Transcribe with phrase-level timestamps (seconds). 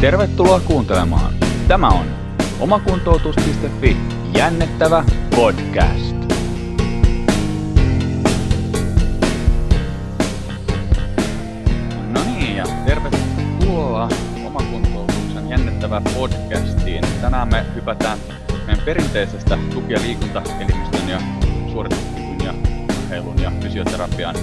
[0.00, 1.34] Tervetuloa kuuntelemaan.
[1.68, 2.06] Tämä on
[2.60, 3.96] omakuntoutus.fi
[4.38, 5.04] jännettävä
[5.36, 6.16] podcast.
[12.12, 14.08] No niin, ja tervetuloa
[14.46, 17.04] omakuntoutuksen jännettävä podcastiin.
[17.20, 18.18] Tänään me hypätään
[18.66, 21.20] meidän perinteisestä tuki- ja liikuntaelimistön ja
[21.72, 22.54] suorituskyvyn ja
[22.98, 24.34] urheilun ja fysioterapian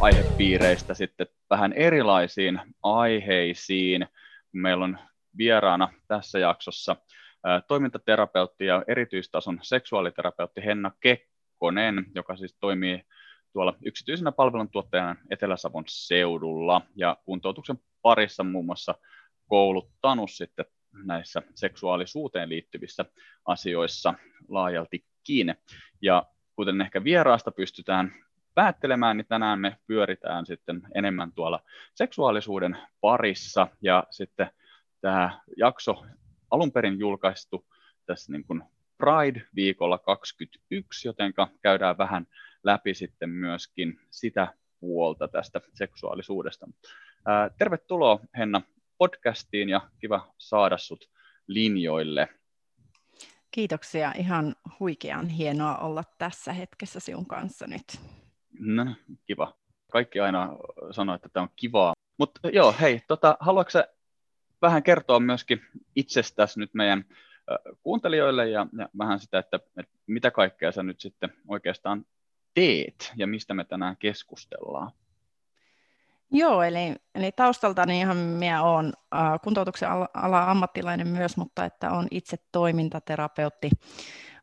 [0.00, 4.06] aihepiireistä sitten vähän erilaisiin aiheisiin.
[4.52, 4.98] Meillä on
[5.38, 6.96] vieraana tässä jaksossa
[7.68, 13.02] toimintaterapeutti ja erityistason seksuaaliterapeutti Henna Kekkonen, joka siis toimii
[13.52, 18.94] tuolla yksityisenä palveluntuottajana Etelä-Savon seudulla ja kuntoutuksen parissa muun muassa
[19.46, 20.64] kouluttanut sitten
[21.04, 23.04] näissä seksuaalisuuteen liittyvissä
[23.46, 24.14] asioissa
[24.48, 25.54] laajaltikin.
[26.02, 28.14] Ja kuten ehkä vieraasta pystytään
[28.60, 31.62] päättelemään, niin tänään me pyöritään sitten enemmän tuolla
[31.94, 34.50] seksuaalisuuden parissa ja sitten
[35.00, 36.04] tämä jakso
[36.50, 37.66] alun perin julkaistu
[38.06, 38.62] tässä niin kuin
[38.98, 42.26] Pride-viikolla 21, joten käydään vähän
[42.64, 46.68] läpi sitten myöskin sitä puolta tästä seksuaalisuudesta.
[47.26, 48.62] Ää, tervetuloa Henna
[48.98, 51.10] podcastiin ja kiva saada sut
[51.46, 52.28] linjoille.
[53.50, 58.00] Kiitoksia, ihan huikean hienoa olla tässä hetkessä sinun kanssa nyt.
[58.60, 58.86] No,
[59.24, 59.54] kiva.
[59.92, 60.48] Kaikki aina
[60.90, 61.92] sanoo, että tämä on kivaa.
[62.18, 63.78] Mutta joo, hei, tota, haluatko
[64.62, 65.60] vähän kertoa myöskin
[65.96, 67.04] itsestäsi nyt meidän
[67.82, 72.04] kuuntelijoille ja, ja vähän sitä, että, että mitä kaikkea sä nyt sitten oikeastaan
[72.54, 74.92] teet ja mistä me tänään keskustellaan?
[76.32, 82.08] Joo, eli, eli taustaltani ihan minä olen äh, kuntoutuksen ala ammattilainen myös, mutta että olen
[82.10, 83.70] itse toimintaterapeutti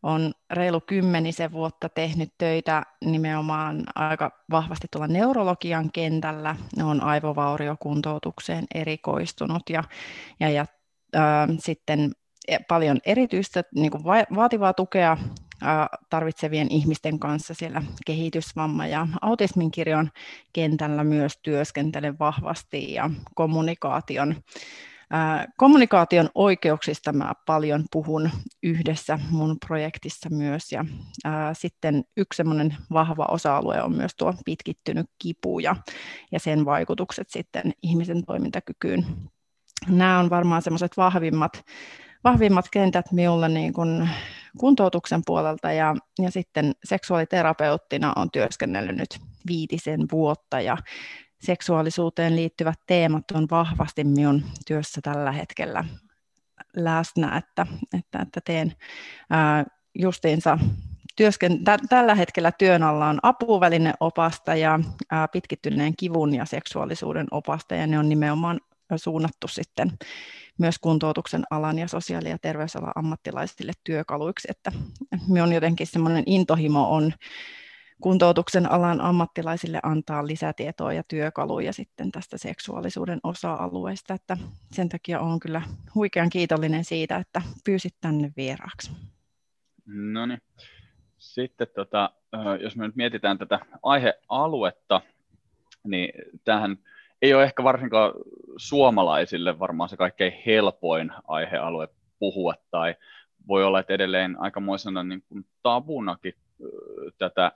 [0.03, 6.55] on reilu kymmenisen vuotta tehnyt töitä nimenomaan aika vahvasti tuolla neurologian kentällä.
[6.83, 9.83] On aivovauriokuntoutukseen erikoistunut ja,
[10.39, 10.65] ja, ja
[11.15, 12.11] äh, sitten
[12.67, 14.03] paljon erityistä niin kuin
[14.35, 15.17] vaativaa tukea
[16.09, 20.09] tarvitsevien ihmisten kanssa siellä kehitysvamma- ja autismin kirjon
[20.53, 24.35] kentällä myös työskentelen vahvasti ja kommunikaation
[25.57, 28.29] Kommunikaation oikeuksista mä paljon puhun
[28.63, 30.85] yhdessä mun projektissa myös ja
[31.53, 35.75] sitten yksi semmoinen vahva osa-alue on myös tuo pitkittynyt kipu ja,
[36.31, 39.05] ja sen vaikutukset sitten ihmisen toimintakykyyn.
[39.87, 41.63] Nämä on varmaan semmoiset vahvimmat,
[42.23, 44.09] vahvimmat kentät minulle niin kuin
[44.57, 50.77] kuntoutuksen puolelta ja, ja sitten seksuaaliterapeuttina on työskennellyt nyt viitisen vuotta ja
[51.39, 55.85] seksuaalisuuteen liittyvät teemat on vahvasti minun työssä tällä hetkellä
[56.75, 57.67] läsnä, että,
[57.97, 58.73] että, että teen
[59.29, 59.65] ää,
[59.99, 60.59] justiinsa
[61.15, 64.79] työsken, tä, tällä hetkellä työn alla on apuvälineopasta ja
[65.11, 68.59] ää, pitkittyneen kivun ja seksuaalisuuden opasta, ja ne on nimenomaan
[68.95, 69.91] suunnattu sitten
[70.57, 74.71] myös kuntoutuksen alan ja sosiaali- ja terveysalan ammattilaisille työkaluiksi, että
[75.27, 77.13] minun jotenkin semmoinen intohimo on
[78.01, 84.37] kuntoutuksen alan ammattilaisille antaa lisätietoa ja työkaluja sitten tästä seksuaalisuuden osa-alueesta, että
[84.71, 85.61] sen takia olen kyllä
[85.95, 88.91] huikean kiitollinen siitä, että pyysit tänne vieraaksi.
[89.85, 90.41] No niin.
[91.17, 92.09] Sitten tota,
[92.61, 95.01] jos me nyt mietitään tätä aihealuetta,
[95.83, 96.09] niin
[96.43, 96.77] tähän
[97.21, 98.13] ei ole ehkä varsinkaan
[98.57, 101.87] suomalaisille varmaan se kaikkein helpoin aihealue
[102.19, 102.95] puhua, tai
[103.47, 106.33] voi olla, että edelleen aikamoisena niin kuin tabunakin
[107.17, 107.51] tätä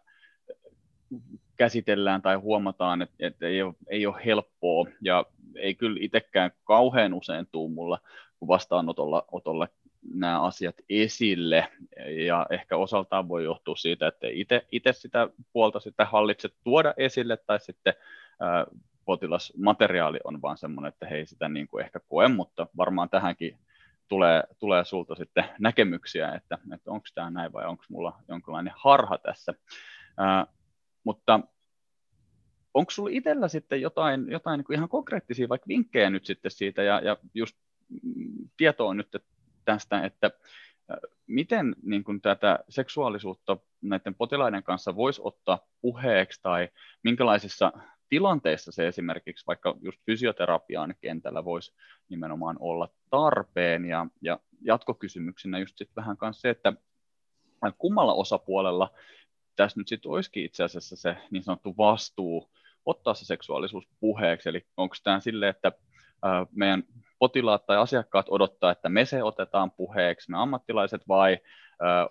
[1.56, 7.14] käsitellään tai huomataan, että, että ei, ole, ei ole helppoa ja ei kyllä itsekään kauhean
[7.14, 8.00] usein tuu mulla
[8.48, 9.68] vastaanotolla otolla
[10.14, 11.68] nämä asiat esille
[12.26, 14.28] ja ehkä osaltaan voi johtua siitä, että
[14.72, 17.94] itse sitä puolta sitä hallitse tuoda esille tai sitten
[18.40, 18.66] ää,
[19.06, 23.58] potilasmateriaali on vaan semmoinen, että hei sitä niin kuin ehkä koe, mutta varmaan tähänkin
[24.08, 29.18] tulee, tulee sulta sitten näkemyksiä, että, että onko tämä näin vai onko mulla jonkinlainen harha
[29.18, 29.54] tässä.
[30.18, 30.48] Ää,
[31.04, 31.40] mutta
[32.74, 36.84] onko sinulla itsellä sitten jotain, jotain niin kuin ihan konkreettisia vaikka vinkkejä nyt sitten siitä?
[36.84, 37.58] Ja, ja just
[38.58, 39.16] tietoa nyt
[39.66, 40.32] tästä, että
[41.28, 46.40] miten niin kuin tätä seksuaalisuutta näiden potilaiden kanssa voisi ottaa puheeksi?
[46.42, 46.70] Tai
[47.04, 47.74] minkälaisissa
[48.10, 51.74] tilanteissa se esimerkiksi vaikka just fysioterapian kentällä voisi
[52.10, 53.86] nimenomaan olla tarpeen?
[53.86, 56.74] Ja, ja jatkokysymyksenä just sitten vähän kanssa se, että
[57.78, 58.94] kummalla osapuolella
[59.62, 62.52] tässä nyt sitten olisikin itse asiassa se niin sanottu vastuu
[62.86, 65.72] ottaa se seksuaalisuus puheeksi, eli onko tämä sille, että
[66.52, 66.84] meidän
[67.20, 71.38] potilaat tai asiakkaat odottaa, että me se otetaan puheeksi, me ammattilaiset, vai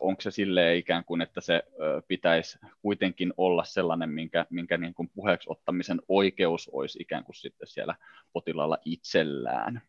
[0.01, 1.63] onko se sille ikään kuin, että se
[2.09, 7.69] pitäisi kuitenkin olla sellainen, minkä, minkä niin kuin puheeksi ottamisen oikeus olisi ikään kuin sitten
[7.69, 7.95] siellä
[8.33, 9.83] potilaalla itsellään?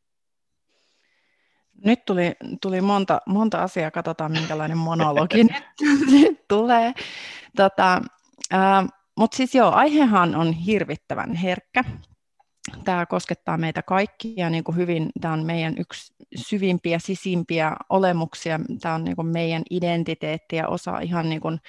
[1.85, 5.43] Nyt tuli, tuli monta, monta asiaa, katsotaan minkälainen monologi
[6.11, 6.93] nyt tulee.
[7.55, 8.01] Tota,
[8.53, 8.87] äh,
[9.17, 11.83] Mutta siis joo, aihehan on hirvittävän herkkä.
[12.83, 15.09] Tämä koskettaa meitä kaikkia niin kuin hyvin.
[15.21, 18.59] Tämä on meidän yksi syvimpiä, sisimpiä olemuksia.
[18.81, 21.59] Tämä on niin kuin meidän identiteetti ja osa ihan niin kuin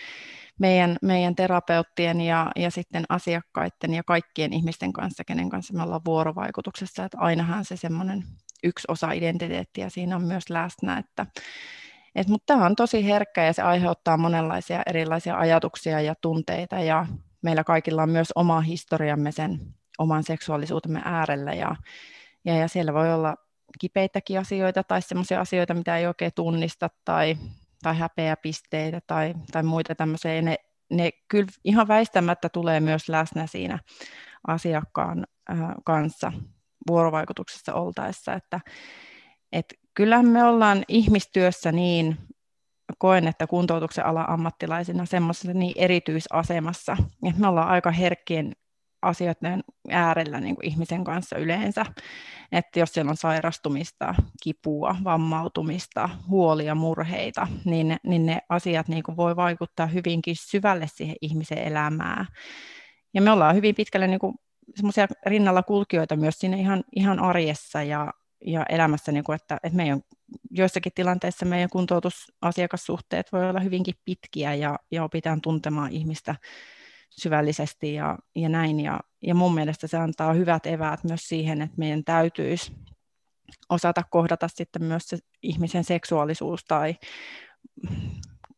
[0.58, 6.04] meidän, meidän terapeuttien ja, ja sitten asiakkaiden ja kaikkien ihmisten kanssa, kenen kanssa me ollaan
[6.04, 7.04] vuorovaikutuksessa.
[7.04, 8.24] Että ainahan se semmoinen
[8.62, 11.26] yksi osa identiteettiä siinä on myös läsnä, että
[12.14, 17.06] et, mutta tämä on tosi herkkä ja se aiheuttaa monenlaisia erilaisia ajatuksia ja tunteita ja
[17.42, 19.60] meillä kaikilla on myös oma historiamme sen
[19.98, 21.76] oman seksuaalisuutemme äärellä ja,
[22.44, 23.36] ja, ja siellä voi olla
[23.80, 27.36] kipeitäkin asioita tai sellaisia asioita, mitä ei oikein tunnista tai,
[27.82, 30.42] tai häpeäpisteitä tai, tai muita tämmöisiä.
[30.42, 30.56] Ne,
[30.90, 33.78] ne kyllä ihan väistämättä tulee myös läsnä siinä
[34.46, 36.32] asiakkaan äh, kanssa
[36.88, 38.60] vuorovaikutuksessa oltaessa, että
[39.52, 42.16] et kyllähän me ollaan ihmistyössä niin,
[42.98, 46.96] koen, että kuntoutuksen ala ammattilaisina semmoisessa niin erityisasemassa,
[47.28, 48.52] että me ollaan aika herkkien
[49.02, 51.86] asioiden äärellä niin kuin ihmisen kanssa yleensä.
[52.52, 59.16] Että jos siellä on sairastumista, kipua, vammautumista, huolia, murheita, niin, niin ne asiat niin kuin
[59.16, 62.26] voi vaikuttaa hyvinkin syvälle siihen ihmisen elämään.
[63.14, 64.34] Ja me ollaan hyvin pitkälle niin kuin
[64.74, 68.12] semmoisia rinnalla kulkijoita myös siinä ihan, ihan arjessa ja,
[68.46, 70.00] ja elämässä, niin kuin, että, että meidän
[70.50, 76.34] joissakin tilanteissa meidän kuntoutusasiakassuhteet voi olla hyvinkin pitkiä ja, ja opitaan tuntemaan ihmistä
[77.10, 78.80] syvällisesti ja, ja näin.
[78.80, 82.72] Ja, ja mun mielestä se antaa hyvät eväät myös siihen, että meidän täytyisi
[83.68, 86.96] osata kohdata sitten myös se ihmisen seksuaalisuus tai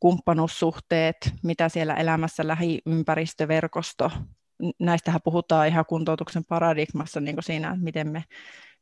[0.00, 4.10] kumppanuussuhteet, mitä siellä elämässä lähiympäristöverkosto
[4.78, 8.24] näistähän puhutaan ihan kuntoutuksen paradigmassa niin kuin siinä, että miten me,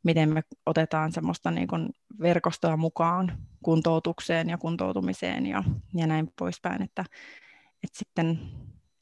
[0.03, 1.89] miten me otetaan semmoista niin kuin
[2.21, 5.63] verkostoa mukaan kuntoutukseen ja kuntoutumiseen ja,
[5.95, 6.81] ja näin poispäin.
[6.81, 7.05] Että,
[7.83, 8.39] että sitten,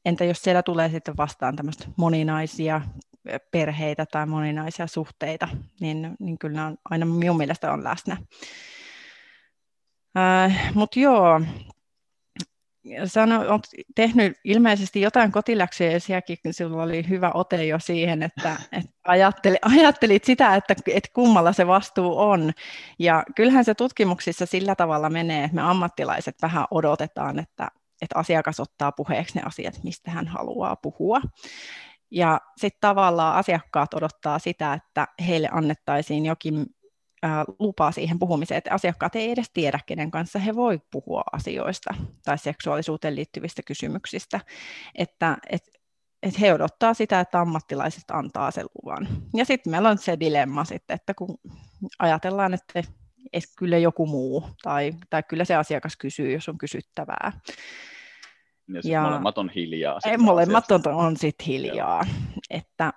[0.04, 2.80] entä jos siellä tulee sitten vastaan tämmöistä moninaisia
[3.50, 5.48] perheitä tai moninaisia suhteita,
[5.80, 8.16] niin, niin kyllä ne on, aina minun mielestä on läsnä.
[10.18, 11.40] Äh, Mutta joo,
[13.04, 18.56] sano, olet tehnyt ilmeisesti jotain kotiläksyjä ja sielläkin sinulla oli hyvä ote jo siihen, että,
[18.72, 22.52] että ajatteli, ajattelit sitä, että, että kummalla se vastuu on.
[22.98, 27.68] Ja kyllähän se tutkimuksissa sillä tavalla menee, että me ammattilaiset vähän odotetaan, että,
[28.02, 31.20] että asiakas ottaa puheeksi ne asiat, mistä hän haluaa puhua.
[32.10, 36.66] Ja sitten tavallaan asiakkaat odottaa sitä, että heille annettaisiin jokin
[37.58, 42.38] lupaa siihen puhumiseen, että asiakkaat ei edes tiedä, kenen kanssa he voi puhua asioista tai
[42.38, 44.40] seksuaalisuuteen liittyvistä kysymyksistä,
[44.94, 45.62] että et,
[46.22, 49.08] et he odottaa sitä, että ammattilaiset antaa sen luvan.
[49.34, 51.38] Ja sitten meillä on se dilemma sitten, että kun
[51.98, 52.82] ajatellaan, että
[53.32, 57.32] et kyllä joku muu tai, tai kyllä se asiakas kysyy, jos on kysyttävää.
[58.68, 60.00] Ja, ja molemmat on hiljaa.
[60.18, 62.06] Molemmat on, on sitten hiljaa.
[62.50, 62.92] Että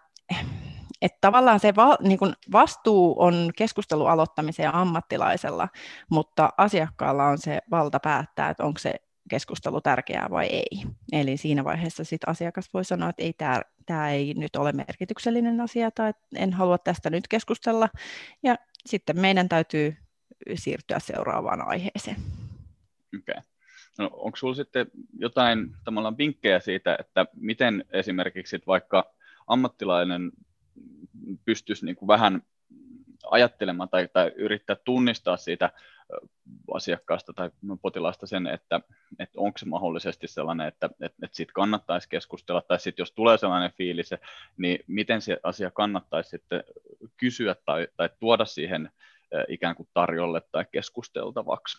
[1.06, 5.70] että tavallaan se va, niin kuin vastuu on keskustelun aloittamiseen ammattilaisella,
[6.10, 8.94] mutta asiakkaalla on se valta päättää, että onko se
[9.30, 10.84] keskustelu tärkeää vai ei.
[11.12, 15.62] Eli siinä vaiheessa sit asiakas voi sanoa, että ei tämä, tämä ei nyt ole merkityksellinen
[15.62, 17.90] asia tai en halua tästä nyt keskustella.
[18.44, 19.98] Ja sitten meidän täytyy
[20.56, 22.18] siirtyä seuraavaan aiheeseen.
[23.20, 23.42] Okay.
[23.98, 24.88] No, onko sinulla sitten
[25.20, 25.76] jotain
[26.18, 29.14] vinkkejä siitä, että miten esimerkiksi vaikka
[29.48, 30.32] ammattilainen
[31.46, 32.42] pystyisi niin kuin vähän
[33.32, 35.72] ajattelemaan tai, tai yrittää tunnistaa siitä
[36.74, 37.52] asiakkaasta tai
[37.82, 38.82] potilaasta sen, että,
[39.20, 43.38] että onko se mahdollisesti sellainen, että, että, että siitä kannattaisi keskustella, tai sitten jos tulee
[43.38, 44.10] sellainen fiilis,
[44.58, 46.64] niin miten se asia kannattaisi sitten
[47.18, 48.92] kysyä tai, tai tuoda siihen
[49.48, 51.78] ikään kuin tarjolle tai keskusteltavaksi.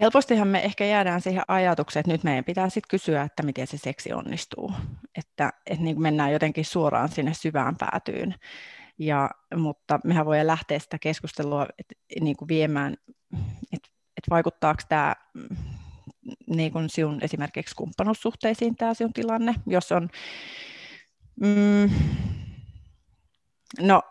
[0.00, 3.78] Helpostihan me ehkä jäädään siihen ajatukseen, että nyt meidän pitää sitten kysyä, että miten se
[3.78, 4.72] seksi onnistuu.
[5.18, 8.34] Että, että niin mennään jotenkin suoraan sinne syvään päätyyn.
[8.98, 12.96] Ja, mutta mehän voidaan lähteä sitä keskustelua että, niin kuin viemään,
[13.72, 15.14] että, että vaikuttaako tämä
[16.46, 20.08] niin kuin sinun esimerkiksi kumppanuussuhteisiin tämä sinun tilanne, jos on
[21.40, 21.90] mm,
[23.80, 24.02] No,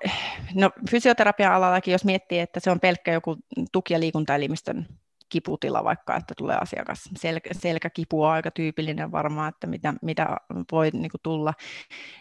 [0.54, 3.38] no fysioterapian alallakin, jos miettii, että se on pelkkä joku
[3.72, 4.88] tuki- ja liikuntaelimistön
[5.34, 7.10] kiputila vaikka, että tulee asiakas.
[7.18, 10.38] Selkä, selkäkipu on aika tyypillinen varmaan, että mitä, mitä
[10.72, 11.54] voi niin kuin tulla.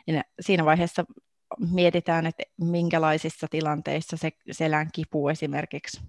[0.06, 1.04] Ja siinä vaiheessa
[1.72, 6.00] mietitään, että minkälaisissa tilanteissa se selän kipu esimerkiksi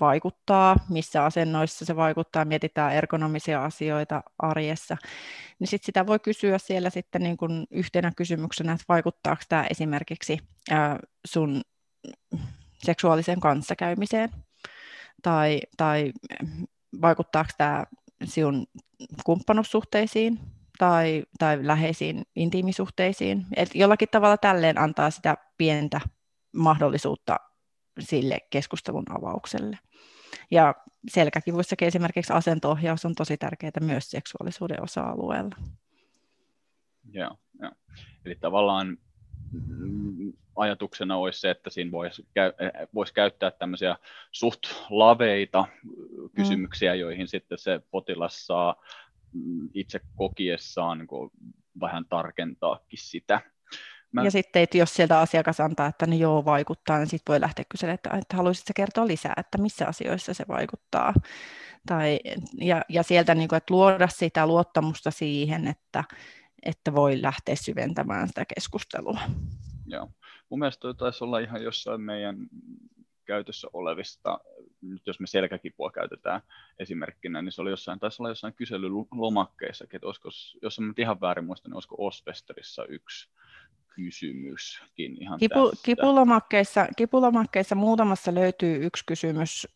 [0.00, 4.96] vaikuttaa, missä asennoissa se vaikuttaa, mietitään ergonomisia asioita arjessa,
[5.58, 10.38] niin sit sitä voi kysyä siellä sitten niin kuin yhtenä kysymyksenä, että vaikuttaako tämä esimerkiksi
[11.26, 11.62] sun
[12.84, 14.30] seksuaaliseen kanssakäymiseen,
[15.26, 16.12] tai, tai
[17.02, 17.84] vaikuttaako tämä
[18.24, 18.66] sinun
[19.24, 20.40] kumppanussuhteisiin
[20.78, 23.46] tai, tai läheisiin intiimisuhteisiin.
[23.56, 26.00] Et jollakin tavalla tälleen antaa sitä pientä
[26.56, 27.36] mahdollisuutta
[28.00, 29.78] sille keskustelun avaukselle.
[30.50, 30.74] Ja
[31.08, 35.56] selkäkivussakin esimerkiksi asentoohjaus on tosi tärkeää myös seksuaalisuuden osa-alueella.
[37.10, 37.72] Joo, joo.
[38.24, 38.98] Eli tavallaan
[40.56, 42.52] ajatuksena olisi se, että siinä voisi, käy,
[42.94, 43.96] voisi käyttää tämmöisiä
[44.32, 44.60] suht
[44.90, 45.64] laveita
[46.34, 47.00] kysymyksiä, mm.
[47.00, 48.82] joihin sitten se potilas saa
[49.32, 51.30] mm, itse kokiessaan niin
[51.80, 53.40] vähän tarkentaakin sitä.
[54.12, 54.24] Mä...
[54.24, 57.64] Ja sitten, että jos sieltä asiakas antaa, että ne joo vaikuttaa, niin sitten voi lähteä
[57.68, 61.14] kyselemään, että, että haluaisitko kertoa lisää, että missä asioissa se vaikuttaa.
[61.86, 62.20] Tai,
[62.60, 66.04] ja, ja sieltä niin kuin, että luoda sitä luottamusta siihen, että,
[66.66, 69.20] että voi lähteä syventämään sitä keskustelua.
[69.86, 70.10] Joo.
[70.48, 72.36] Mun mielestä toi taisi olla ihan jossain meidän
[73.24, 74.38] käytössä olevista,
[74.82, 76.40] nyt jos me selkäkipua käytetään
[76.78, 80.28] esimerkkinä, niin se oli jossain, taisi olla jossain kyselylomakkeissa, että olisiko,
[80.62, 83.30] jos en ihan väärin muista, niin olisiko Osvesterissa yksi
[83.96, 85.84] kysymyskin ihan Kipu, tästä.
[85.84, 89.68] Kipulomakkeissa, kipulomakkeissa muutamassa löytyy yksi kysymys.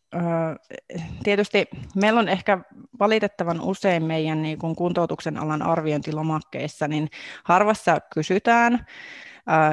[1.23, 2.57] Tietysti meillä on ehkä
[2.99, 7.09] valitettavan usein meidän niin kuin kuntoutuksen alan arviointilomakkeissa, niin
[7.43, 8.85] harvassa kysytään,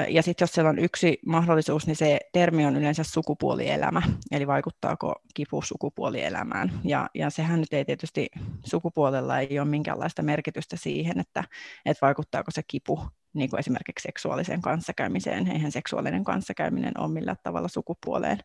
[0.09, 5.15] ja sitten jos siellä on yksi mahdollisuus, niin se termi on yleensä sukupuolielämä, eli vaikuttaako
[5.35, 6.81] kipu sukupuolielämään.
[6.85, 8.29] Ja, ja sehän nyt ei tietysti
[8.65, 11.45] sukupuolella ei ole minkäänlaista merkitystä siihen, että,
[11.87, 13.01] että vaikuttaako se kipu
[13.33, 15.53] niin kuin esimerkiksi seksuaaliseen kanssakäymiseen.
[15.53, 18.39] Eihän seksuaalinen kanssakäyminen ole millään tavalla sukupuoleen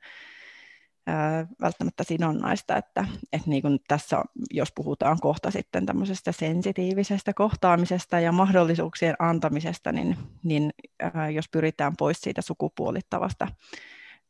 [1.62, 8.32] välttämättä sidonnaista, että, että niin kuin tässä, jos puhutaan kohta sitten tämmöisestä sensitiivisestä kohtaamisesta ja
[8.32, 10.74] mahdollisuuksien antamisesta, niin, niin
[11.14, 13.48] ää, jos pyritään pois siitä sukupuolittavasta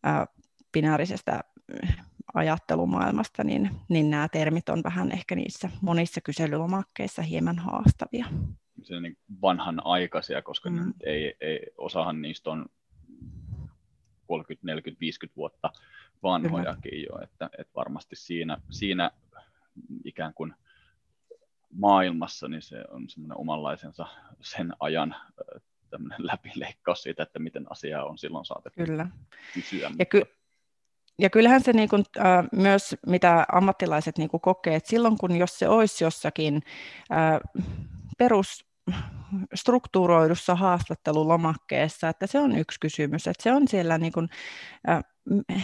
[0.04, 0.28] ää,
[0.72, 1.44] binäärisestä
[2.34, 8.26] ajattelumaailmasta, niin, niin nämä termit on vähän ehkä niissä monissa kyselylomakkeissa hieman haastavia.
[8.84, 10.94] Se niin vanhanaikaisia, koska mm.
[11.06, 12.66] ei, ei, osahan niistä on
[14.34, 15.70] 30, 40, 50 vuotta
[16.24, 19.12] vanhojakin jo, että, että varmasti siinä, siinä
[20.04, 20.54] ikään kuin
[21.74, 24.06] maailmassa niin se on semmoinen omanlaisensa
[24.42, 25.16] sen ajan
[26.18, 29.08] läpileikkaus siitä, että miten asiaa on silloin saatettu Kyllä.
[29.54, 29.92] kysyä.
[30.00, 30.26] Ja, ky-
[31.20, 35.36] ja kyllähän se niin kuin, äh, myös, mitä ammattilaiset niin kuin kokee, että silloin kun
[35.36, 36.62] jos se olisi jossakin
[37.12, 37.40] äh,
[38.18, 38.66] perus
[39.56, 44.30] strukturoidussa haastattelulomakkeessa, että se on yksi kysymys, että se on siellä niin kuin,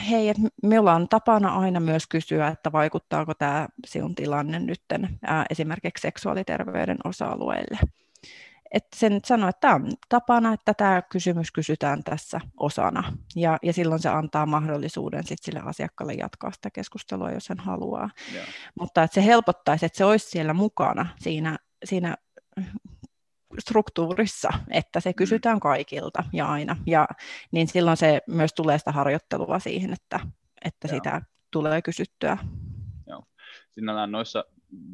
[0.10, 4.82] hei, että me ollaan tapana aina myös kysyä, että vaikuttaako tämä sinun tilanne nyt
[5.50, 7.80] esimerkiksi seksuaaliterveyden osa-alueelle.
[8.74, 13.14] Että sen sanoo, että tämä on tapana, että tämä kysymys kysytään tässä osana.
[13.36, 18.10] Ja, ja silloin se antaa mahdollisuuden sit sille asiakkaalle jatkaa sitä keskustelua, jos hän haluaa.
[18.34, 18.48] Yeah.
[18.80, 22.16] Mutta että se helpottaisi, että se olisi siellä mukana siinä, siinä
[23.60, 25.16] struktuurissa, että se mm.
[25.16, 26.76] kysytään kaikilta ja aina.
[26.86, 27.08] Ja
[27.52, 30.20] niin silloin se myös tulee sitä harjoittelua siihen, että,
[30.66, 32.38] että sitä tulee kysyttyä.
[33.08, 33.24] Joo.
[33.76, 34.46] Sinällään noissa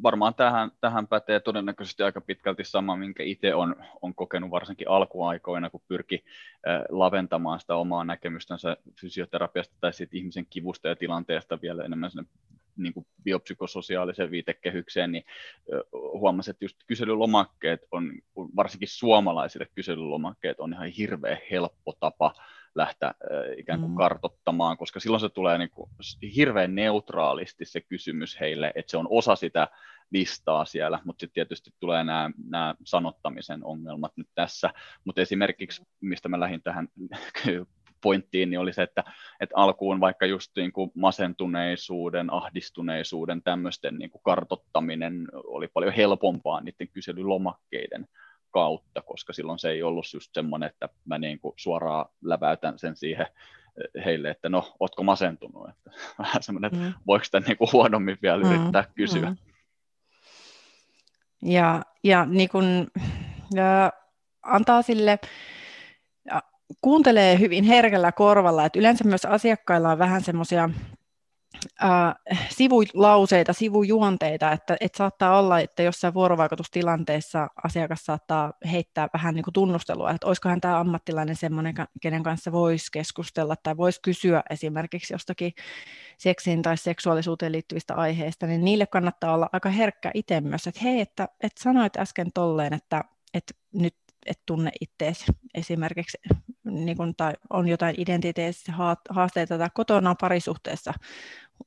[0.02, 5.70] varmaan tähän, tähän pätee todennäköisesti aika pitkälti sama, minkä itse on, on kokenut varsinkin alkuaikoina,
[5.70, 6.24] kun pyrki
[6.68, 12.24] äh, laventamaan sitä omaa näkemystänsä fysioterapiasta tai siitä ihmisen kivusta ja tilanteesta vielä enemmän sinne
[12.76, 15.24] niin kuin biopsykososiaaliseen viitekehykseen, niin
[15.92, 18.12] huomasin, että just kyselylomakkeet on,
[18.56, 22.34] varsinkin suomalaisille kyselylomakkeet on ihan hirveän helppo tapa
[22.74, 23.14] lähteä
[23.56, 23.96] ikään kuin mm.
[23.96, 25.90] kartottamaan, koska silloin se tulee niin kuin
[26.36, 29.68] hirveän neutraalisti se kysymys heille, että se on osa sitä
[30.10, 34.70] listaa siellä, mutta sitten tietysti tulee nämä, nämä sanottamisen ongelmat nyt tässä,
[35.04, 36.88] mutta esimerkiksi, mistä mä lähdin tähän
[38.00, 39.04] pointtiin, niin oli se, että,
[39.40, 46.60] että alkuun vaikka just niin kuin masentuneisuuden, ahdistuneisuuden, tämmöisten niin kuin kartottaminen oli paljon helpompaa
[46.60, 48.06] niiden kyselylomakkeiden
[48.50, 52.96] kautta, koska silloin se ei ollut just semmoinen, että mä niin kuin suoraan läväytän sen
[52.96, 55.68] siihen eh, heille, että no, ootko masentunut?
[55.70, 56.94] Että vähän semmoinen, että mm.
[57.06, 58.52] voiko sitä niin kuin huonommin vielä mm.
[58.52, 59.30] yrittää kysyä.
[59.30, 59.36] Mm.
[61.42, 62.86] Ja, ja, niin kuin,
[63.54, 63.92] ja
[64.42, 65.18] antaa sille
[66.80, 70.70] kuuntelee hyvin herkällä korvalla, että yleensä myös asiakkailla on vähän semmoisia
[71.84, 72.14] äh,
[72.50, 79.54] sivulauseita, sivujuonteita, että, että saattaa olla, että jossain vuorovaikutustilanteessa asiakas saattaa heittää vähän niin kuin
[79.54, 85.52] tunnustelua, että olisikohan tämä ammattilainen semmoinen, kenen kanssa voisi keskustella tai voisi kysyä esimerkiksi jostakin
[86.18, 91.00] seksiin tai seksuaalisuuteen liittyvistä aiheista, niin niille kannattaa olla aika herkkä itse myös, että hei,
[91.00, 93.04] että, että sanoit äsken tolleen, että,
[93.34, 93.94] että nyt
[94.26, 96.18] et tunne ittees esimerkiksi
[96.84, 98.74] niin kuin, tai on jotain identiteettisiä
[99.10, 100.94] haasteita tai kotona parisuhteessa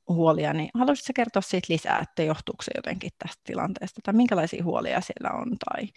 [0.08, 5.00] huolia, niin haluaisitko kertoa siitä lisää, että johtuuko se jotenkin tästä tilanteesta, tai minkälaisia huolia
[5.00, 5.88] siellä on, tai,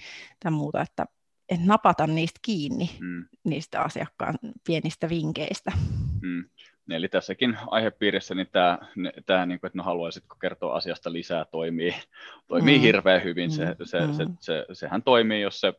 [0.44, 1.06] tai muuta, että,
[1.50, 3.26] että napata niistä kiinni, mm.
[3.44, 4.36] niistä asiakkaan
[4.68, 5.72] pienistä vinkkeistä.
[6.22, 6.50] Mm.
[6.90, 8.78] Eli tässäkin aihepiirissä niin tämä,
[9.26, 11.96] tämä niin kuin, että no haluaisitko kertoa asiasta lisää, toimii,
[12.48, 12.82] toimii mm.
[12.82, 13.52] hirveän hyvin.
[13.52, 13.76] Se, mm.
[13.84, 14.38] se, se, mm.
[14.40, 15.74] se, sehän toimii, jos se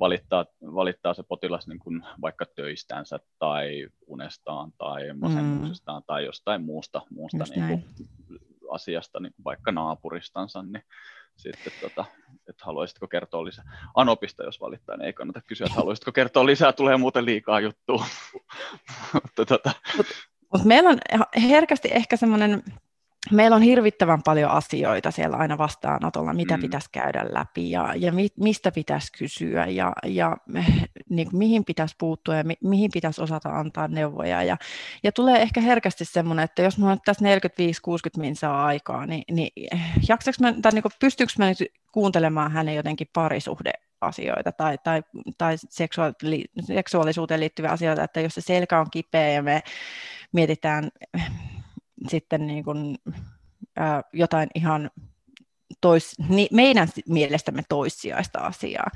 [0.00, 6.06] valittaa, valittaa se potilas niin kuin vaikka töistänsä tai unestaan tai masennuksestaan mm.
[6.06, 7.84] tai jostain muusta, muusta niin kuin
[8.70, 10.82] asiasta, niin kuin vaikka naapuristansa, niin
[11.36, 12.04] sitten, tota,
[12.48, 13.64] että haluaisitko kertoa lisää.
[13.94, 18.06] Anopista, jos valittaa, niin ei kannata kysyä, että haluaisitko kertoa lisää, tulee muuten liikaa juttua.
[19.22, 19.72] Mutta tota...
[19.96, 20.06] Mut,
[20.52, 20.98] mut meillä on
[21.42, 22.62] herkästi ehkä semmoinen
[23.30, 26.60] meillä on hirvittävän paljon asioita siellä aina vastaanotolla, mitä mm.
[26.60, 30.36] pitäisi käydä läpi ja, ja mi, mistä pitäisi kysyä ja, ja
[31.08, 34.42] niin kuin, mihin pitäisi puuttua ja mi, mihin pitäisi osata antaa neuvoja.
[34.42, 34.56] Ja,
[35.02, 39.50] ja tulee ehkä herkästi semmoinen, että jos minulla on tässä 45-60 minsaa aikaa, niin, niin
[40.40, 41.58] mä, tai niin kuin, pystyykö mä nyt
[41.92, 45.02] kuuntelemaan hänen jotenkin parisuhdeasioita tai, tai,
[45.38, 49.62] tai seksuaali, seksuaalisuuteen liittyviä asioita, että jos se selkä on kipeä ja me
[50.32, 50.90] mietitään
[52.08, 52.98] sitten niin kuin,
[53.76, 54.90] ää, jotain ihan
[55.80, 58.90] tois, ni, meidän mielestämme toissijaista asiaa,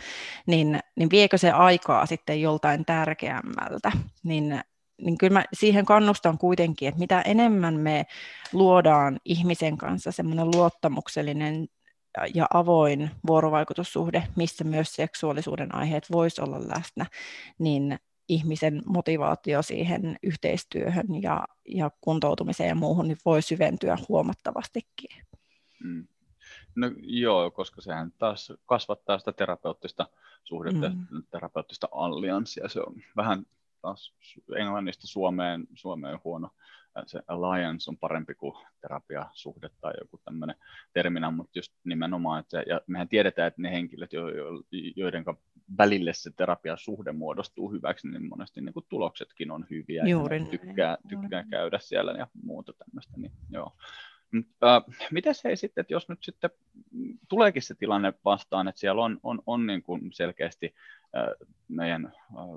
[0.47, 4.61] niin, niin viekö se aikaa sitten joltain tärkeämmältä, niin,
[5.03, 8.07] niin kyllä mä siihen kannustan kuitenkin, että mitä enemmän me
[8.53, 11.69] luodaan ihmisen kanssa semmoinen luottamuksellinen
[12.35, 17.07] ja avoin vuorovaikutussuhde, missä myös seksuaalisuuden aiheet voisi olla läsnä,
[17.59, 25.23] niin ihmisen motivaatio siihen yhteistyöhön ja, ja kuntoutumiseen ja muuhun niin voi syventyä huomattavastikin.
[25.85, 26.06] Mm.
[26.76, 30.06] No joo, koska sehän taas kasvattaa sitä terapeuttista
[30.44, 31.23] suhdetta, mm.
[31.30, 32.68] terapeuttista allianssia.
[32.68, 33.47] Se on vähän
[33.82, 34.14] taas
[34.56, 36.50] englannista Suomeen, Suomeen huono
[37.06, 40.56] se alliance on parempi kuin terapiasuhde tai joku tämmöinen
[40.93, 44.47] terminä, mutta just nimenomaan, että ja mehän tiedetään, että ne henkilöt, jo, jo,
[44.97, 45.25] joiden
[45.78, 50.99] välille se terapiasuhde muodostuu hyväksi, niin monesti niin kuin tuloksetkin on hyviä Juuri ja tykkää,
[51.09, 53.73] tykkää käydä siellä ja muuta tämmöistä, niin joo.
[54.36, 56.50] Äh, miten se sitten, että jos nyt sitten
[57.28, 60.75] tuleekin se tilanne vastaan, että siellä on, on, on niin kuin selkeästi
[61.69, 62.12] meidän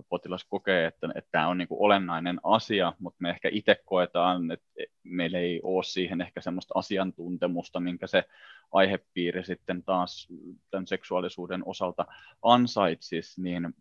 [0.10, 4.52] potilas kokee, että, että tämä on niin kuin olennainen asia, mutta me ehkä itse koetaan,
[4.52, 4.68] että
[5.04, 8.24] meillä ei ole siihen ehkä semmoista asiantuntemusta, minkä se
[8.72, 10.28] aihepiiri sitten taas
[10.72, 12.06] tämän seksuaalisuuden osalta
[12.42, 13.74] ansaitsisi, niin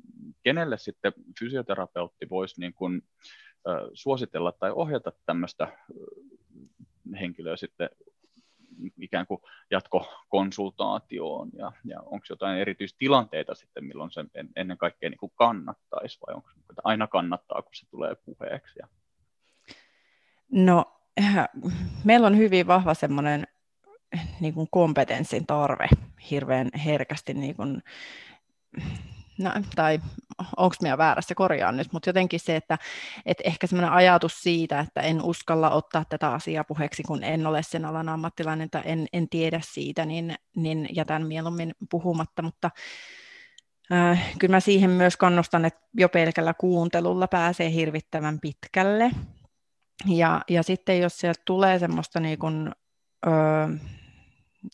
[0.43, 3.03] kenelle sitten fysioterapeutti voisi niin kuin,
[3.95, 5.69] suositella tai ohjata tämmöistä
[7.15, 7.91] henkilöä sitten
[9.01, 14.25] ikään kuin jatkokonsultaatioon ja, ja onko jotain erityistilanteita sitten, milloin se
[14.57, 18.79] ennen kaikkea niin kuin kannattaisi vai onko se aina kannattaa, kun se tulee puheeksi?
[18.79, 18.89] Ja...
[20.53, 21.01] No,
[22.05, 23.47] meillä on hyvin vahva semmoinen
[24.41, 25.89] niin kuin kompetenssin tarve
[26.31, 27.83] hirveän herkästi niin kuin,
[29.41, 30.01] no, tai
[30.57, 32.79] onko minä väärässä, korjaan nyt, mutta jotenkin se, että,
[33.27, 37.63] että ehkä semmoinen ajatus siitä, että en uskalla ottaa tätä asiaa puheeksi, kun en ole
[37.63, 42.71] sen alan ammattilainen tai en, en tiedä siitä, niin, niin jätän mieluummin puhumatta, mutta
[43.93, 49.11] äh, kyllä mä siihen myös kannustan, että jo pelkällä kuuntelulla pääsee hirvittävän pitkälle.
[50.07, 52.71] Ja, ja sitten jos sieltä tulee semmoista niin kuin,
[53.27, 53.31] ö,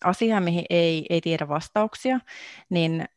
[0.05, 2.21] asiaa, mihin ei, ei tiedä vastauksia,
[2.71, 3.09] niin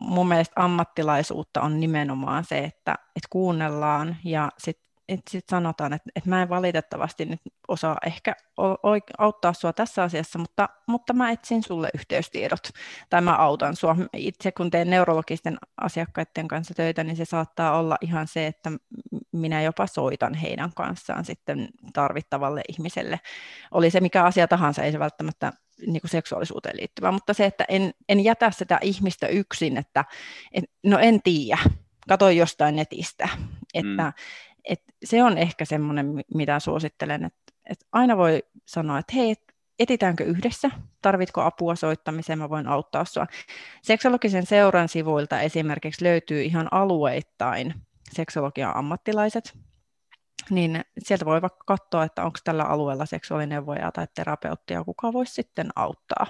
[0.00, 6.10] mun mielestä ammattilaisuutta on nimenomaan se, että, että kuunnellaan ja sitten että sit sanotaan, että,
[6.16, 8.36] että mä en valitettavasti nyt osaa ehkä
[9.18, 12.68] auttaa sua tässä asiassa, mutta, mutta mä etsin sulle yhteystiedot
[13.10, 13.96] tai mä autan sua.
[14.12, 18.72] Itse kun teen neurologisten asiakkaiden kanssa töitä, niin se saattaa olla ihan se, että
[19.32, 23.20] minä jopa soitan heidän kanssaan sitten tarvittavalle ihmiselle.
[23.70, 25.52] Oli se mikä asia tahansa, ei se välttämättä
[25.86, 30.04] niin kuin seksuaalisuuteen liittyvää, mutta se, että en, en jätä sitä ihmistä yksin, että
[30.52, 31.58] et, no en tiedä,
[32.08, 33.28] katsoin jostain netistä,
[33.74, 34.12] että mm.
[34.64, 39.34] Et se on ehkä semmoinen, mitä suosittelen, että, että aina voi sanoa, että hei,
[39.78, 40.70] etitäänkö yhdessä,
[41.02, 43.26] tarvitko apua soittamiseen, mä voin auttaa sinua.
[43.82, 47.74] Seksologisen seuran sivuilta esimerkiksi löytyy ihan alueittain
[48.12, 49.58] seksologian ammattilaiset,
[50.50, 55.70] niin sieltä voi vaikka katsoa, että onko tällä alueella seksuaalineuvojaa tai terapeuttia, kuka voisi sitten
[55.76, 56.26] auttaa.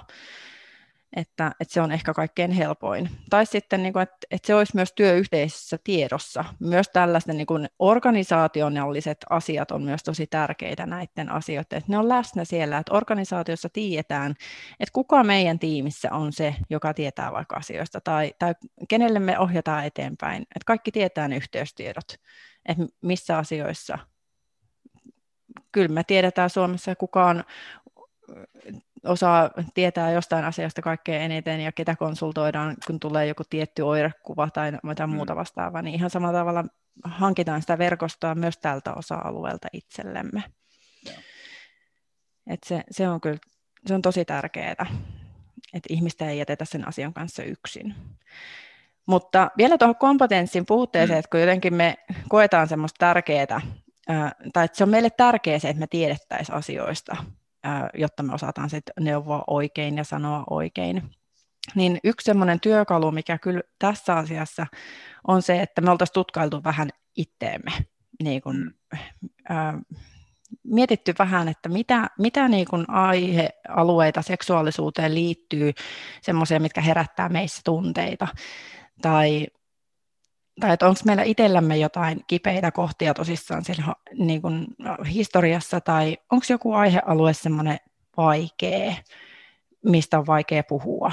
[1.15, 3.09] Että, että se on ehkä kaikkein helpoin.
[3.29, 6.45] Tai sitten, niin kuin, että, että se olisi myös työyhteisössä tiedossa.
[6.59, 12.45] Myös tällaisten niin organisaationalliset asiat on myös tosi tärkeitä näiden asioiden, että ne on läsnä
[12.45, 14.31] siellä, että organisaatiossa tiedetään,
[14.79, 18.55] että kuka meidän tiimissä on se, joka tietää vaikka asioista, tai, tai
[18.89, 22.15] kenelle me ohjataan eteenpäin, että kaikki tietää ne yhteystiedot,
[22.65, 23.97] että missä asioissa
[25.71, 27.43] kyllä me tiedetään Suomessa, kuka on
[29.05, 34.71] osaa tietää jostain asiasta kaikkein eniten ja ketä konsultoidaan, kun tulee joku tietty oirekuva tai
[34.83, 35.15] jotain mm.
[35.15, 36.63] muuta vastaavaa, niin ihan samalla tavalla
[37.03, 40.43] hankitaan sitä verkostoa myös tältä osa-alueelta itsellemme.
[42.47, 43.37] Et se, se, on kyllä
[43.85, 44.85] se on tosi tärkeää,
[45.73, 47.95] että ihmistä ei jätetä sen asian kanssa yksin.
[49.05, 51.19] Mutta vielä tuohon kompetenssin puutteeseen, mm.
[51.19, 51.97] että kun jotenkin me
[52.29, 53.61] koetaan semmoista tärkeää,
[54.53, 57.15] tai että se on meille tärkeää se, että me tiedettäisiin asioista,
[57.93, 61.03] jotta me osataan sitten neuvoa oikein ja sanoa oikein.
[61.75, 64.67] Niin yksi semmoinen työkalu, mikä kyllä tässä asiassa
[65.27, 67.71] on se, että me oltaisiin tutkailtu vähän itteemme,
[68.23, 68.99] niin kun, mm.
[69.49, 69.79] ää,
[70.63, 75.71] mietitty vähän, että mitä, mitä niin kun aihealueita seksuaalisuuteen liittyy,
[76.21, 78.27] semmoisia, mitkä herättää meissä tunteita,
[79.01, 79.47] tai
[80.59, 84.67] tai että onko meillä itsellämme jotain kipeitä kohtia tosissaan siellä niin kuin
[85.13, 87.79] historiassa, tai onko joku aihealue semmoinen
[88.17, 88.93] vaikea,
[89.85, 91.11] mistä on vaikea puhua.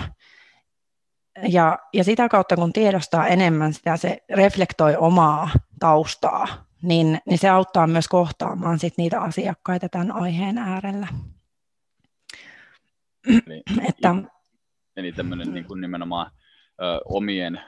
[1.49, 5.51] Ja, ja sitä kautta, kun tiedostaa enemmän sitä, se reflektoi omaa
[5.81, 11.09] taustaa, niin, niin se auttaa myös kohtaamaan sit niitä asiakkaita tämän aiheen äärellä.
[13.47, 14.15] Eli, että,
[14.97, 16.31] eli tämmöinen niin kuin nimenomaan
[17.05, 17.61] omien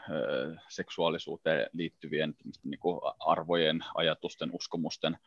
[0.68, 5.18] seksuaalisuuteen liittyvien niin kuin arvojen, ajatusten, uskomusten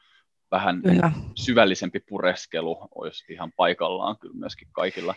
[0.52, 1.12] vähän kyllä.
[1.36, 5.16] syvällisempi pureskelu olisi ihan paikallaan kyllä myöskin kaikilla.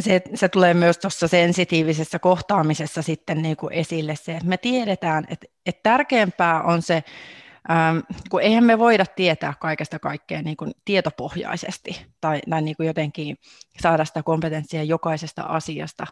[0.00, 5.24] Se, se tulee myös tuossa sensitiivisessä kohtaamisessa sitten niin kuin esille se, että me tiedetään,
[5.28, 7.04] että, että tärkeämpää on se,
[7.70, 7.98] Ähm,
[8.30, 13.36] kun eihän me voida tietää kaikesta kaikkea niin kuin tietopohjaisesti tai, tai niin kuin jotenkin
[13.80, 16.06] saada sitä kompetenssia jokaisesta asiasta,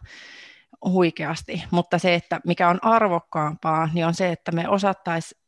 [0.85, 5.41] huikeasti, mutta se, että mikä on arvokkaampaa, niin on se, että me osattaisiin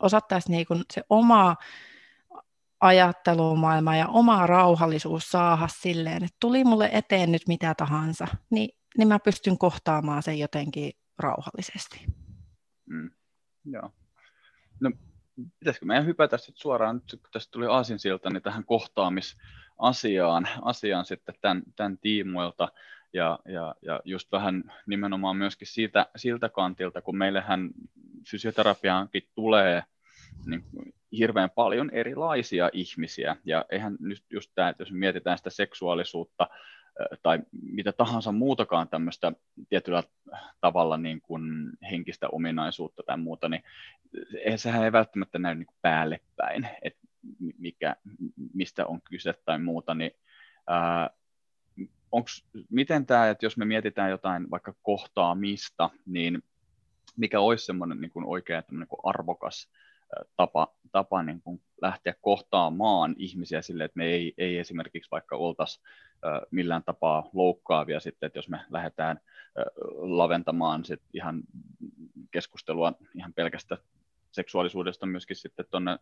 [0.00, 1.56] osattais niin se oma
[2.80, 8.68] ajattelumaailma ja oma rauhallisuus saada silleen, että tuli mulle eteen nyt mitä tahansa, niin,
[8.98, 12.06] niin mä pystyn kohtaamaan sen jotenkin rauhallisesti.
[12.86, 13.10] Mm,
[13.64, 13.90] joo.
[14.80, 14.90] No,
[15.58, 21.34] pitäisikö meidän hypätä sitten suoraan, nyt kun tästä tuli aasinsilta, niin tähän kohtaamisasiaan asiaan sitten
[21.40, 22.68] tämän, tämän tiimoilta
[23.12, 27.70] ja, ja, ja just vähän nimenomaan myöskin siitä, siltä kantilta, kun meillähän
[28.30, 29.82] fysioterapiaankin tulee
[30.46, 30.64] niin
[31.12, 36.48] hirveän paljon erilaisia ihmisiä, ja eihän nyt just tämä, jos mietitään sitä seksuaalisuutta
[37.22, 39.32] tai mitä tahansa muutakaan tämmöistä
[39.68, 40.02] tietyllä
[40.60, 41.42] tavalla niin kuin
[41.90, 43.62] henkistä ominaisuutta tai muuta, niin
[44.56, 47.00] sehän ei välttämättä näy niin päälle päin, että
[47.58, 47.96] mikä,
[48.54, 50.10] mistä on kyse tai muuta, niin
[52.12, 56.42] onks, miten tämä, että jos me mietitään jotain vaikka kohtaamista, niin
[57.16, 59.68] mikä olisi semmoinen niin kuin oikea niin kuin arvokas
[60.36, 65.80] tapa, tapa niin kuin lähteä kohtaamaan ihmisiä sille, että me ei, ei esimerkiksi vaikka oltaisi
[66.50, 69.20] millään tapaa loukkaavia sitten, että jos me lähdetään
[69.96, 71.42] laventamaan sit ihan
[72.30, 73.78] keskustelua ihan pelkästä
[74.32, 75.98] seksuaalisuudesta myöskin sitten tuonne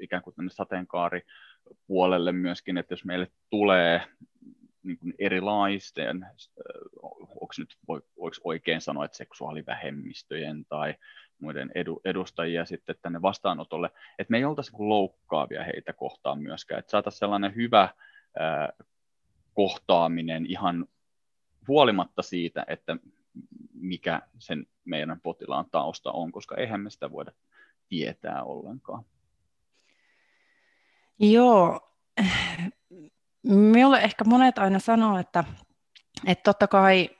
[0.00, 4.02] ikään kuin tänne sateenkaaripuolelle myöskin, että jos meille tulee
[4.86, 6.26] niin kuin erilaisten,
[7.02, 10.94] onko nyt voiko oikein sanoa, että seksuaalivähemmistöjen tai
[11.38, 16.78] muiden edu, edustajia sitten tänne vastaanotolle, että me ei oltaisi niin loukkaavia heitä kohtaan myöskään,
[16.78, 17.88] että saataisiin sellainen hyvä
[18.38, 18.72] ää,
[19.54, 20.86] kohtaaminen ihan
[21.68, 22.96] huolimatta siitä, että
[23.74, 27.32] mikä sen meidän potilaan tausta on, koska eihän me sitä voida
[27.88, 29.04] tietää ollenkaan.
[31.18, 31.92] Joo,
[33.48, 35.44] Minulle ehkä monet aina sanoo, että,
[36.26, 37.10] että totta kai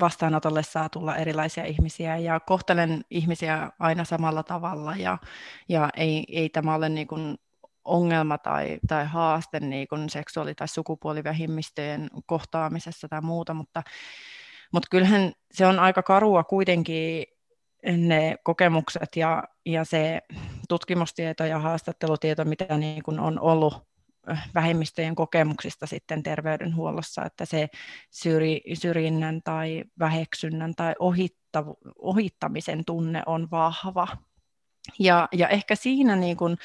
[0.00, 5.18] vastaanotolle saa tulla erilaisia ihmisiä ja kohtelen ihmisiä aina samalla tavalla ja,
[5.68, 7.38] ja ei, ei tämä ole niin kuin
[7.84, 13.82] ongelma tai, tai haaste niin kuin seksuaali- tai sukupuolivähemmistöjen kohtaamisessa tai muuta, mutta,
[14.72, 17.24] mutta kyllähän se on aika karua kuitenkin
[17.96, 20.20] ne kokemukset ja, ja se
[20.68, 23.88] tutkimustieto ja haastattelutieto, mitä niin kuin on ollut
[24.54, 27.68] vähemmistöjen kokemuksista sitten terveydenhuollossa, että se
[28.74, 30.94] syrjinnän tai väheksynnän tai
[31.98, 34.08] ohittamisen tunne on vahva.
[34.98, 36.56] Ja, ja ehkä siinä niin kuin,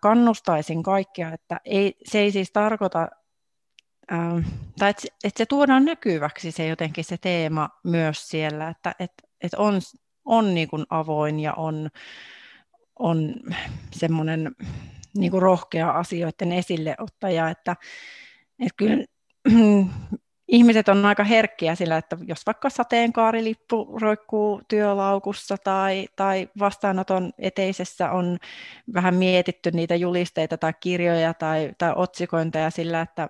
[0.00, 3.08] kannustaisin kaikkia, että ei, se ei siis tarkoita
[4.78, 9.58] tai että, että se tuodaan näkyväksi se jotenkin se teema myös siellä, että, että, että
[9.58, 9.80] on,
[10.24, 11.90] on niin kuin avoin ja on,
[12.98, 13.34] on
[13.92, 14.56] semmoinen
[15.16, 17.76] niin kuin rohkea asioiden esille ottaja, että,
[18.60, 19.04] että kyllä
[20.48, 28.10] ihmiset on aika herkkiä sillä, että jos vaikka sateenkaarilippu roikkuu työlaukussa tai, tai vastaanoton eteisessä
[28.10, 28.38] on
[28.94, 33.28] vähän mietitty niitä julisteita tai kirjoja tai, tai otsikointeja sillä, että,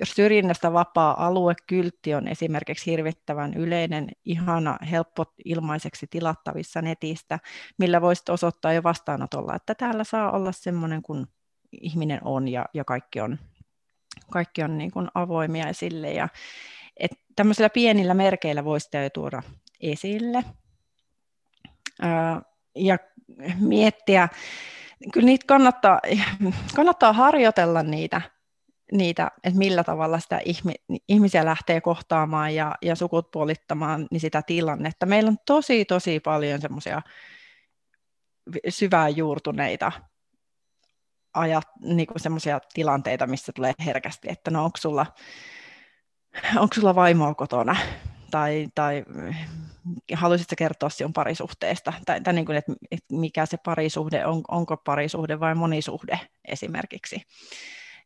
[0.00, 7.38] jos syrjinnästä vapaa aluekyltti on esimerkiksi hirvittävän yleinen, ihana, helppo ilmaiseksi tilattavissa netistä,
[7.78, 11.26] millä voisit osoittaa jo vastaanotolla, että täällä saa olla semmoinen kuin
[11.72, 13.38] ihminen on ja, ja kaikki on
[14.30, 16.12] kaikki on niin kuin avoimia esille.
[16.12, 16.28] Ja,
[16.96, 19.42] et tämmöisillä pienillä merkeillä voisi jo tuoda
[19.80, 20.44] esille.
[22.02, 22.42] Ää,
[22.76, 22.98] ja
[23.58, 24.28] miettiä,
[25.12, 26.00] kyllä niitä kannattaa,
[26.76, 28.20] kannattaa harjoitella niitä,
[28.92, 30.40] niitä, että millä tavalla sitä
[31.08, 35.06] ihmisiä lähtee kohtaamaan ja, ja sukupuolittamaan niin sitä tilannetta.
[35.06, 37.02] Meillä on tosi, tosi paljon semmoisia
[38.68, 39.92] syvään juurtuneita
[41.34, 45.06] ajat, niin semmoisia tilanteita, missä tulee herkästi, että no onko sulla,
[46.56, 47.76] onko sulla vaimoa kotona,
[48.30, 49.04] tai, tai
[50.14, 52.72] haluaisitko kertoa sinun parisuhteesta, tai, tai niin kuin, että
[53.12, 57.22] mikä se parisuhde on, onko parisuhde vai monisuhde esimerkiksi.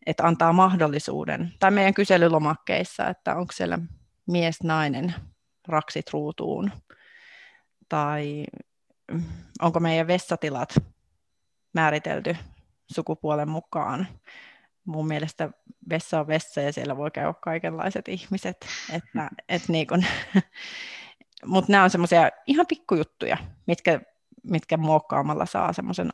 [0.06, 3.78] Että antaa mahdollisuuden, tai meidän kyselylomakkeissa, että onko siellä
[4.26, 5.14] mies, nainen,
[5.68, 6.70] raksit ruutuun,
[7.88, 8.44] tai
[9.62, 10.74] onko meidän vessatilat
[11.74, 12.36] määritelty
[12.92, 14.06] sukupuolen mukaan.
[14.84, 15.50] Mun mielestä
[15.88, 18.66] vessa on vessa ja siellä voi käydä kaikenlaiset ihmiset.
[18.92, 19.86] Että, et niin
[21.46, 23.36] mutta nämä on semmoisia ihan pikkujuttuja,
[23.66, 24.00] mitkä,
[24.42, 26.10] mitkä muokkaamalla saa semmoisen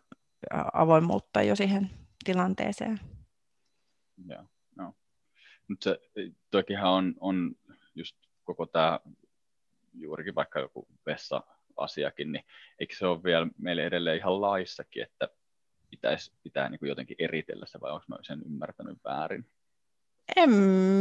[0.72, 1.90] avoimuutta jo siihen
[2.24, 3.00] tilanteeseen.
[4.28, 4.44] Joo,
[4.78, 4.94] joo.
[5.68, 5.98] Mutta se
[6.50, 7.54] tokihan on, on
[7.94, 9.00] just koko tämä
[9.94, 12.44] juurikin vaikka joku vessa-asiakin, niin
[12.78, 15.28] eikö se ole vielä meille edelleen ihan laissakin, että
[15.90, 19.46] pitäisi, pitää niin kuin jotenkin eritellä se, vai onko mä sen ymmärtänyt väärin?
[20.36, 20.50] En,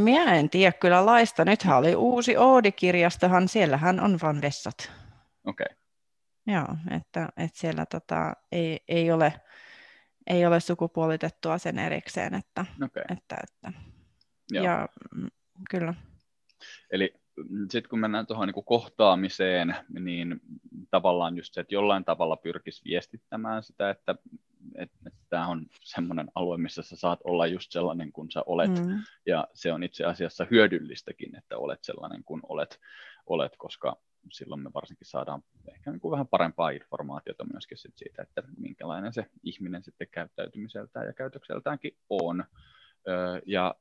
[0.03, 1.45] minä en tiedä kyllä laista.
[1.45, 4.91] Nythän oli uusi Oodi-kirjastohan, siellähän on vain vessat.
[5.45, 5.65] Okei.
[5.69, 5.79] Okay.
[6.47, 9.33] Joo, että, että siellä tota, ei, ei, ole,
[10.29, 12.33] ei ole sukupuolitettua sen erikseen.
[12.33, 13.03] Että, okay.
[13.09, 13.79] että, että,
[14.51, 14.65] Joo.
[14.65, 15.27] ja, mm,
[15.69, 15.93] kyllä.
[16.91, 17.13] Eli
[17.69, 20.41] sitten kun mennään tuohon niin kohtaamiseen, niin
[20.91, 24.15] tavallaan just se, että jollain tavalla pyrkisi viestittämään sitä, että
[24.75, 28.85] että, että tämä on semmoinen alue, missä sä saat olla just sellainen kuin sä olet,
[28.85, 29.03] mm.
[29.25, 32.79] ja se on itse asiassa hyödyllistäkin, että olet sellainen kuin olet,
[33.29, 33.97] olet koska
[34.31, 39.25] silloin me varsinkin saadaan ehkä niin kuin vähän parempaa informaatiota myöskin siitä, että minkälainen se
[39.43, 42.43] ihminen sitten käyttäytymiseltään ja käytökseltäänkin on.
[43.45, 43.75] Ja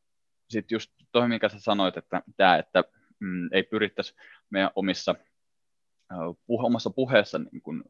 [0.51, 2.85] sitten just tuohon, minkä sä sanoit, että tämä, että
[3.21, 4.15] mm, ei pyrittäisi
[4.51, 5.15] meidän omissa
[6.49, 7.85] omassa puheessa niin kun,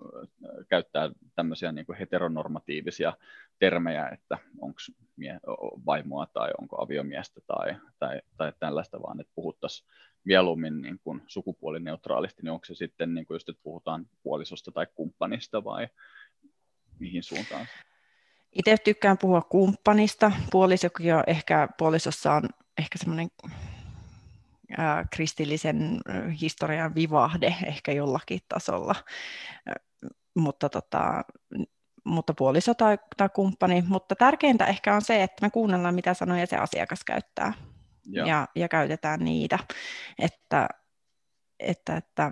[0.68, 3.12] käyttää tämmöisiä niin kuin heteronormatiivisia
[3.58, 4.78] termejä, että onko
[5.16, 5.40] mie-
[5.86, 9.88] vaimoa tai onko aviomiestä tai, tai, tai tällaista, vaan että puhuttaisiin
[10.28, 14.86] mieluummin niin kuin sukupuolineutraalisti, niin onko se sitten niin kuin just, että puhutaan puolisosta tai
[14.94, 15.88] kumppanista vai
[16.98, 17.66] mihin suuntaan?
[18.52, 20.32] Itse tykkään puhua kumppanista.
[20.50, 22.42] Puolisokin on ehkä, puolisossa on
[22.78, 23.28] ehkä semmoinen
[25.10, 26.00] kristillisen
[26.40, 28.94] historian vivahde ehkä jollakin tasolla,
[30.34, 31.24] mutta, tota,
[32.04, 33.84] mutta puoliso tai, tai kumppani.
[33.88, 37.52] Mutta tärkeintä ehkä on se, että me kuunnellaan, mitä sanoja se asiakas käyttää
[38.26, 39.58] ja, ja käytetään niitä.
[40.18, 40.68] Että,
[41.60, 42.30] että, että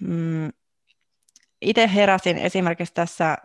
[0.00, 0.52] mm,
[1.60, 3.36] itse heräsin esimerkiksi tässä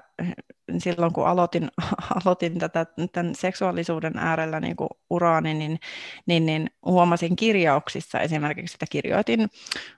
[0.78, 1.68] silloin, kun aloitin,
[2.26, 5.80] aloitin tätä, tämän seksuaalisuuden äärellä niin kuin uraani, niin,
[6.26, 9.50] niin, niin huomasin kirjauksissa esimerkiksi, että kirjoitin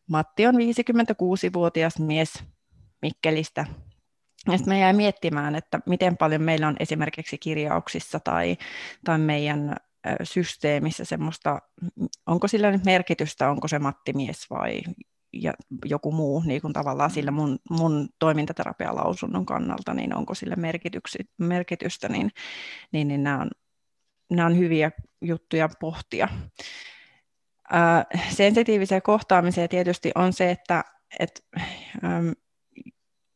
[0.08, 2.44] Matti on 56-vuotias mies
[3.02, 3.66] Mikkelistä.
[4.52, 8.58] Ja sitten jäin miettimään, että miten paljon meillä on esimerkiksi kirjauksissa tai,
[9.06, 9.76] tai meidän
[10.24, 11.60] systeemissä semmoista,
[12.26, 14.82] onko sillä nyt merkitystä, onko se Matti mies vai
[15.34, 15.54] ja
[15.86, 20.56] joku muu niin kuin tavallaan sillä mun, mun toimintaterapialausunnon kannalta, niin onko sille
[21.38, 22.32] merkitystä, niin,
[22.92, 23.50] niin, niin nämä, on,
[24.32, 26.28] nämä on hyviä juttuja pohtia.
[27.72, 30.84] Ää, sensitiiviseen kohtaamiseen tietysti on se, että,
[31.20, 31.42] että
[32.04, 32.32] äm,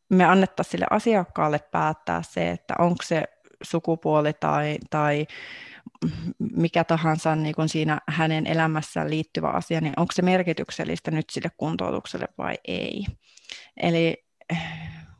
[0.10, 3.24] me annettaisiin sille asiakkaalle päättää se, että onko se
[3.64, 5.28] sukupuoli tai, tai
[6.40, 11.52] mikä tahansa niin kuin siinä hänen elämässään liittyvä asia, niin onko se merkityksellistä nyt sille
[11.58, 13.06] kuntoutukselle vai ei.
[13.78, 14.28] Eli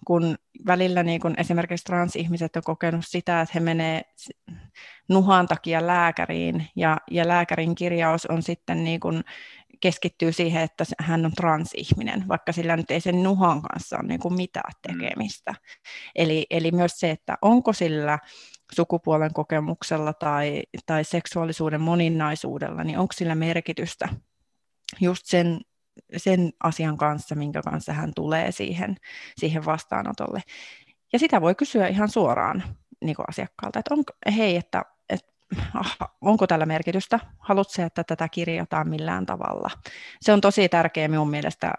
[0.08, 0.36] kun
[0.68, 4.02] välillä niin kun esimerkiksi transihmiset on kokenut sitä, että he menee
[5.10, 9.24] nuhan takia lääkäriin ja, ja lääkärin kirjaus on sitten niin kun
[9.80, 14.20] keskittyy siihen, että hän on transihminen, vaikka sillä nyt ei sen nuhan kanssa ole niin
[14.20, 15.00] kuin mitään mm.
[15.00, 15.52] tekemistä.
[15.52, 15.58] Mm.
[16.16, 18.20] Eli, eli myös se, että onko sillä
[18.74, 24.10] sukupuolen kokemuksella tai, tai seksuaalisuuden moninaisuudella, niin onko sillä merkitystä
[25.02, 25.60] just sen,
[26.18, 28.96] sen asian kanssa, minkä kanssa hän tulee siihen,
[29.38, 30.42] siihen vastaanotolle.
[31.14, 32.64] Ja sitä voi kysyä ihan suoraan
[33.04, 35.37] niin asiakkaalta, että onko, hei, että, että
[36.22, 39.70] onko tällä merkitystä, haluatko että tätä kirjataan millään tavalla.
[40.22, 41.74] Se on tosi tärkeää minun mielestä,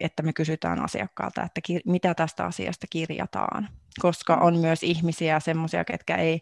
[0.00, 3.68] että me kysytään asiakkaalta, että mitä tästä asiasta kirjataan,
[4.00, 6.40] koska on myös ihmisiä semmoisia, ketkä ei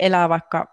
[0.00, 0.66] elää vaikka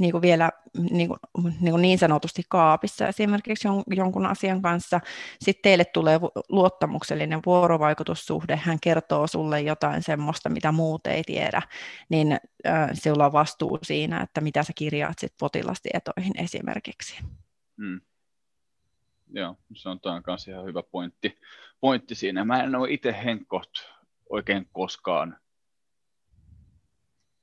[0.00, 0.50] niin kuin vielä
[0.90, 1.18] niin, kuin,
[1.60, 5.00] niin, kuin niin sanotusti kaapissa esimerkiksi jonkun asian kanssa.
[5.40, 11.62] Sitten teille tulee luottamuksellinen vuorovaikutussuhde, hän kertoo sulle jotain semmoista, mitä muut ei tiedä,
[12.08, 12.32] niin
[12.66, 17.18] äh, sinulla on vastuu siinä, että mitä sä kirjaat sit potilastietoihin esimerkiksi.
[17.76, 18.00] Hmm.
[19.30, 21.38] Joo, se on myös ihan hyvä pointti,
[21.80, 22.44] pointti siinä.
[22.44, 23.70] Mä en ole itse henkot
[24.30, 25.36] oikein koskaan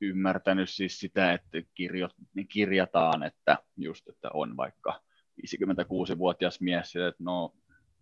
[0.05, 5.01] ymmärtänyt siis sitä, että kirjo, niin kirjataan, että just, että on vaikka
[5.41, 7.53] 56-vuotias mies, että no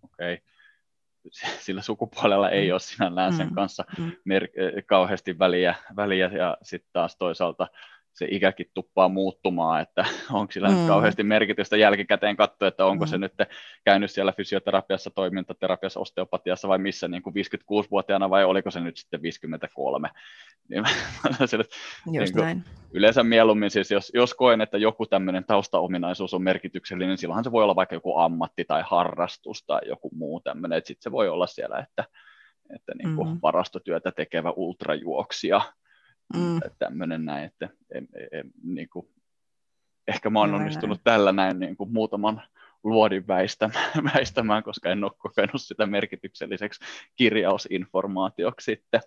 [0.02, 0.46] okei, okay,
[1.66, 3.56] sillä sukupuolella ei ole sinällään sen mm.
[3.56, 4.12] kanssa mm.
[4.26, 4.50] mer-
[4.86, 7.68] kauheasti väliä, väliä ja sitten taas toisaalta
[8.14, 10.88] se ikäkin tuppaa muuttumaan, että onko sillä mm.
[10.88, 13.10] kauheasti merkitystä jälkikäteen katsoa, että onko mm.
[13.10, 13.34] se nyt
[13.84, 19.22] käynyt siellä fysioterapiassa, toimintaterapiassa, osteopatiassa vai missä niin kuin 56-vuotiaana vai oliko se nyt sitten
[19.22, 20.10] 53.
[20.70, 20.84] Niin,
[21.46, 21.66] sille,
[22.12, 27.18] niin kuin, yleensä mieluummin siis, jos, jos koen, että joku tämmöinen taustaominaisuus on merkityksellinen, niin
[27.18, 31.04] silloinhan se voi olla vaikka joku ammatti tai harrastus tai joku muu tämmöinen, että sitten
[31.04, 32.06] se voi olla siellä, että,
[32.76, 33.40] että niin kuin mm.
[33.42, 35.62] varastotyötä tekevä ultrajuoksija
[36.34, 36.60] mm.
[36.80, 39.08] tämmöinen näin, että en, en, niin kuin,
[40.08, 41.04] ehkä mä oon onnistunut näin.
[41.04, 42.42] tällä näin niin kuin muutaman
[42.84, 46.80] luodin väistämään, väistämään, koska en ole kokenut sitä merkitykselliseksi
[47.16, 49.02] kirjausinformaatioksi sitten.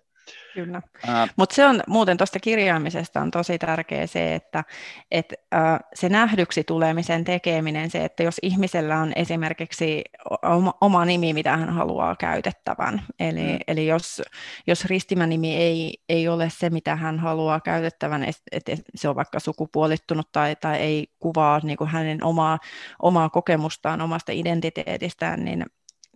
[0.53, 4.63] Kyllä, äh, mutta se on muuten tuosta kirjaamisesta on tosi tärkeä se, että
[5.11, 10.03] et, äh, se nähdyksi tulemisen tekeminen, se, että jos ihmisellä on esimerkiksi
[10.43, 13.59] oma, oma nimi, mitä hän haluaa käytettävän, eli, mm.
[13.67, 14.21] eli jos,
[14.67, 19.39] jos ristimänimi ei, ei ole se, mitä hän haluaa käytettävän, että et se on vaikka
[19.39, 22.59] sukupuolittunut tai, tai ei kuvaa niin kuin hänen omaa,
[23.01, 25.65] omaa kokemustaan, omasta identiteetistään, niin,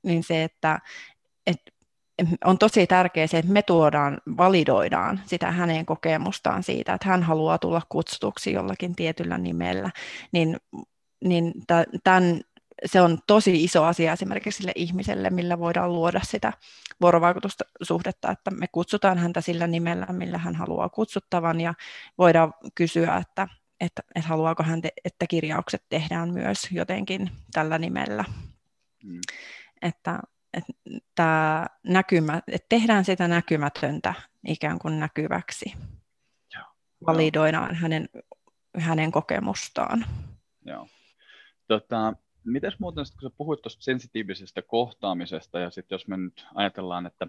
[0.03, 0.79] niin se, että
[1.47, 1.70] et
[2.45, 7.57] on tosi tärkeää se, että me tuodaan, validoidaan sitä hänen kokemustaan siitä, että hän haluaa
[7.57, 9.91] tulla kutsutuksi jollakin tietyllä nimellä,
[10.31, 10.57] niin,
[11.23, 11.53] niin
[12.03, 12.41] tämän,
[12.85, 16.53] se on tosi iso asia esimerkiksi sille ihmiselle, millä voidaan luoda sitä
[17.01, 21.73] vuorovaikutussuhdetta, että me kutsutaan häntä sillä nimellä, millä hän haluaa kutsuttavan ja
[22.17, 23.47] voidaan kysyä, että,
[23.79, 28.25] että, että haluaako hän, te, että kirjaukset tehdään myös jotenkin tällä nimellä.
[29.03, 29.19] Mm.
[29.81, 30.19] Että
[30.53, 30.73] että
[31.15, 34.13] tämä näkymä, että tehdään sitä näkymätöntä
[34.47, 35.73] ikään kuin näkyväksi.
[36.55, 36.65] Joo.
[37.05, 38.09] Validoidaan hänen,
[38.77, 40.05] hänen kokemustaan.
[40.65, 40.87] Joo.
[41.67, 47.05] Tota, mitäs muuten, kun sä puhuit tuosta sensitiivisestä kohtaamisesta, ja sitten jos me nyt ajatellaan,
[47.05, 47.27] että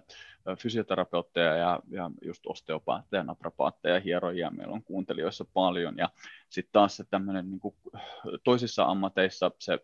[0.57, 6.09] fysioterapeutteja ja, ja just osteopaatteja, naprapaatteja, hierojia meillä on kuuntelijoissa paljon, ja
[6.49, 7.61] sitten taas se tämmöinen niin
[8.43, 9.79] toisissa ammateissa se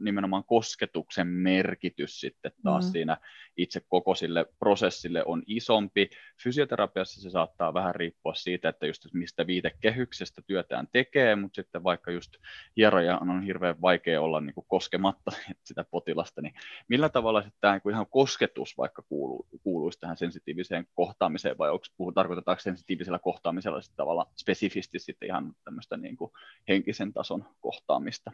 [0.00, 2.92] nimenomaan kosketuksen merkitys sitten taas mm.
[2.92, 3.16] siinä
[3.56, 6.10] itse koko sille prosessille on isompi.
[6.42, 12.10] Fysioterapiassa se saattaa vähän riippua siitä, että just mistä viitekehyksestä työtään tekee, mutta sitten vaikka
[12.10, 12.36] just
[12.76, 15.30] hieroja on hirveän vaikea olla niin kuin koskematta
[15.64, 16.54] sitä potilasta, niin
[16.88, 21.86] millä tavalla sitten tämä niin ihan kosketus vaikka kuuluu, kuuluisi tähän sensitiiviseen kohtaamiseen, vai onko,
[21.96, 26.32] puhut, tarkoitetaanko sensitiivisellä kohtaamisella sitten tavalla spesifisti sitten ihan tämmöistä niin kuin
[26.68, 28.32] henkisen tason kohtaamista?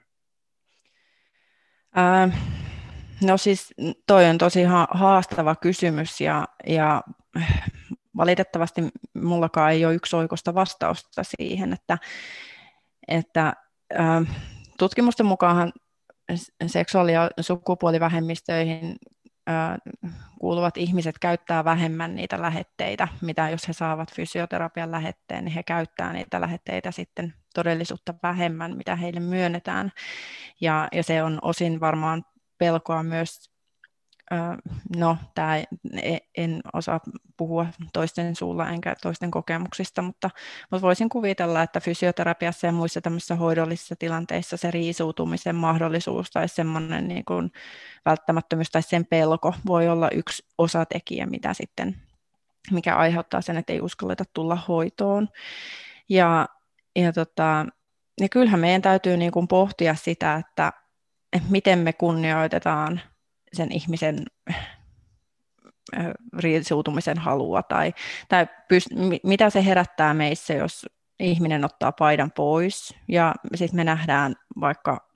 [3.23, 3.75] No siis
[4.07, 7.03] toi on tosi haastava kysymys ja, ja
[8.17, 8.81] valitettavasti
[9.15, 11.99] mullakaan ei ole yksi oikosta vastausta siihen, että,
[13.09, 13.53] että
[14.79, 15.73] tutkimusten mukaan
[16.67, 18.97] seksuaali- ja sukupuolivähemmistöihin
[20.41, 26.13] kuuluvat ihmiset käyttää vähemmän niitä lähetteitä, mitä jos he saavat fysioterapian lähetteen, niin he käyttää
[26.13, 29.93] niitä lähetteitä sitten todellisuutta vähemmän, mitä heille myönnetään.
[30.61, 32.25] Ja, ja se on osin varmaan
[32.59, 33.51] pelkoa myös
[34.97, 35.57] no, tää,
[36.03, 37.01] e, en osaa
[37.37, 40.31] puhua toisten suulla enkä toisten kokemuksista, mutta,
[40.71, 47.09] mutta voisin kuvitella, että fysioterapiassa ja muissa tämmöisissä hoidollisissa tilanteissa se riisuutumisen mahdollisuus tai semmoinen
[47.09, 47.53] niin kuin
[48.05, 51.97] välttämättömyys tai sen pelko voi olla yksi osatekijä, mitä sitten,
[52.71, 55.29] mikä aiheuttaa sen, että ei uskalleta tulla hoitoon.
[56.09, 56.49] Ja,
[56.97, 57.67] ja, tota,
[58.21, 60.73] ja kyllähän meidän täytyy niin kuin pohtia sitä, että,
[61.33, 63.01] että miten me kunnioitetaan
[63.53, 64.25] sen ihmisen
[66.39, 67.95] riisuutumisen halua tai,
[68.29, 70.87] tai pyst- mitä se herättää meissä, jos
[71.21, 72.95] ihminen ottaa paidan pois.
[73.09, 75.11] Ja sitten me nähdään vaikka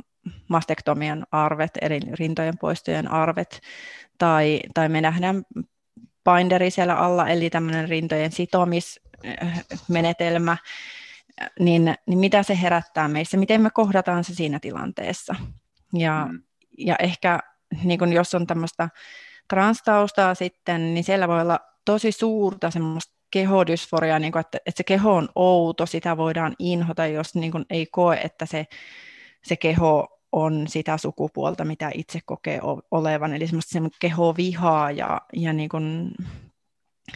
[0.49, 3.61] mastektomian arvet, eli rintojen poistojen arvet,
[4.19, 5.43] tai, tai me nähdään
[6.25, 10.57] binderi siellä alla, eli tämmöinen rintojen sitomismenetelmä,
[11.61, 15.35] niin, niin mitä se herättää meissä, miten me kohdataan se siinä tilanteessa.
[15.95, 16.43] Ja, mm.
[16.79, 17.41] ja ehkä
[17.85, 18.89] niin kun jos on tämmöistä
[19.49, 25.15] transtaustaa sitten, niin siellä voi olla tosi suurta semmoista kehodysforiaa, niin että, että se keho
[25.15, 28.67] on outo, sitä voidaan inhota, jos niin kuin ei koe, että se,
[29.45, 32.61] se keho on sitä sukupuolta, mitä itse kokee
[32.91, 36.11] olevan, eli semmoista keho vihaa ja, ja niin kuin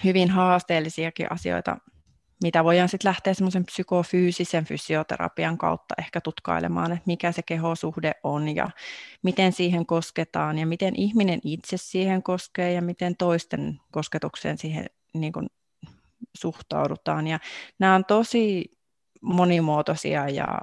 [0.05, 1.77] hyvin haasteellisiakin asioita
[2.43, 8.57] mitä voidaan sitten lähteä semmoisen psykofyysisen fysioterapian kautta ehkä tutkailemaan, että mikä se kehosuhde on
[8.57, 8.71] ja
[9.23, 15.33] miten siihen kosketaan ja miten ihminen itse siihen koskee ja miten toisten kosketukseen siihen niin
[15.33, 15.47] kuin
[16.35, 17.27] suhtaudutaan.
[17.27, 17.39] Ja
[17.79, 18.71] nämä on tosi
[19.21, 20.59] monimuotoisia ja,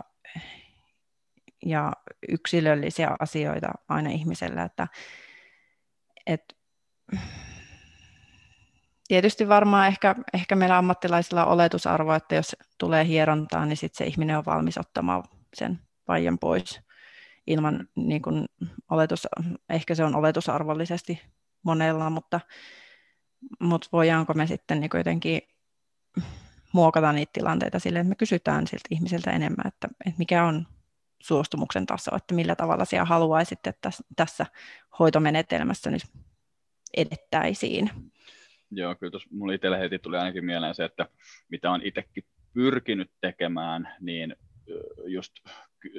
[1.66, 1.94] ja
[2.30, 4.88] yksilöllisiä asioita aina ihmisellä, että,
[6.28, 6.56] että
[9.12, 14.06] tietysti varmaan ehkä, ehkä meillä ammattilaisilla on oletusarvo, että jos tulee hierontaa, niin sitten se
[14.06, 16.82] ihminen on valmis ottamaan sen vaijan pois
[17.48, 18.46] ilman niin kuin
[18.90, 19.28] oletus,
[19.70, 21.22] ehkä se on oletusarvollisesti
[21.64, 22.40] monella, mutta,
[23.60, 25.42] mutta voidaanko me sitten niin jotenkin
[26.74, 30.68] muokata niitä tilanteita sille, että me kysytään siltä ihmiseltä enemmän, että, että mikä on
[31.22, 34.46] suostumuksen taso, että millä tavalla siellä haluaisit, että tässä
[35.00, 36.04] hoitomenetelmässä nyt
[36.98, 37.92] edettäisiin.
[38.72, 41.06] Joo, kyllä tuossa mulla itsellä heti tuli ainakin mieleen se, että
[41.50, 44.36] mitä on itsekin pyrkinyt tekemään, niin
[45.06, 45.34] just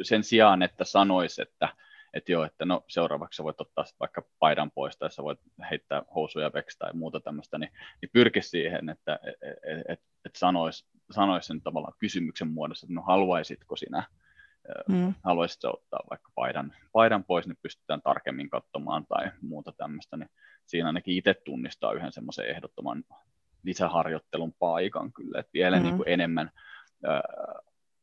[0.02, 1.68] sen sijaan, että sanoisi, että,
[2.14, 6.02] että joo, että no seuraavaksi sä voit ottaa vaikka paidan pois tai sä voit heittää
[6.14, 7.70] housuja veksi tai muuta tämmöistä, niin,
[8.02, 12.94] niin pyrki siihen, että et, et, et, et sanoisi sanois sen tavallaan kysymyksen muodossa, että
[12.94, 14.06] no haluaisitko sinä,
[14.88, 15.14] mm.
[15.24, 20.30] haluaisitko ottaa vaikka paidan, paidan pois, niin pystytään tarkemmin katsomaan tai muuta tämmöistä, niin
[20.66, 23.04] siinä ainakin itse tunnistaa yhden semmoisen ehdottoman
[23.62, 25.88] lisäharjoittelun paikan kyllä, että vielä mm-hmm.
[25.88, 26.50] niin kuin enemmän
[27.08, 27.20] äh,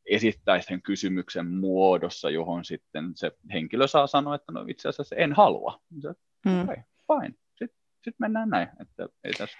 [0.06, 5.32] esittäisi sen kysymyksen muodossa, johon sitten se henkilö saa sanoa, että no itse asiassa en
[5.32, 5.80] halua.
[6.00, 6.08] Se,
[6.44, 6.62] mm.
[6.62, 8.68] okay, fine, sitten sit mennään näin.
[8.80, 9.58] Että ei tässä...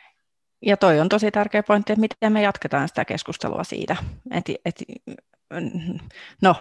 [0.63, 3.97] Ja toi on tosi tärkeä pointti, että miten me jatketaan sitä keskustelua siitä.
[4.31, 4.83] että et,
[6.43, 6.57] no,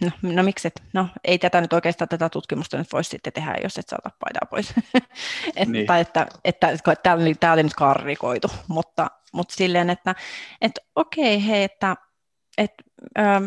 [0.00, 3.56] no, no miksi et, no ei tätä nyt oikeastaan tätä tutkimusta nyt voisi sitten tehdä,
[3.62, 4.74] jos et saa paidaa pois.
[5.56, 5.86] et, niin.
[5.86, 10.14] Tai että, että, että tämä oli, tämä oli nyt karrikoitu, mutta, mutta silleen, että,
[10.60, 11.96] että okei, hei, että,
[12.58, 12.84] että
[13.18, 13.46] ähm,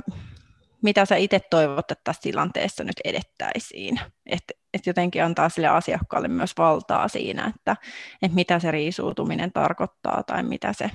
[0.82, 4.00] mitä sä itse toivot, että tässä tilanteessa nyt edettäisiin.
[4.26, 7.76] Että et jotenkin antaa sille asiakkaalle myös valtaa siinä, että,
[8.22, 10.92] että mitä se riisuutuminen tarkoittaa tai mitä se...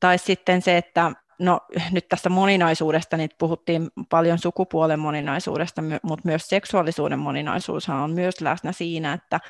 [0.00, 6.48] Tai sitten se, että No nyt tästä moninaisuudesta niin puhuttiin paljon sukupuolen moninaisuudesta, mutta myös
[6.48, 9.40] seksuaalisuuden moninaisuushan on myös läsnä siinä, että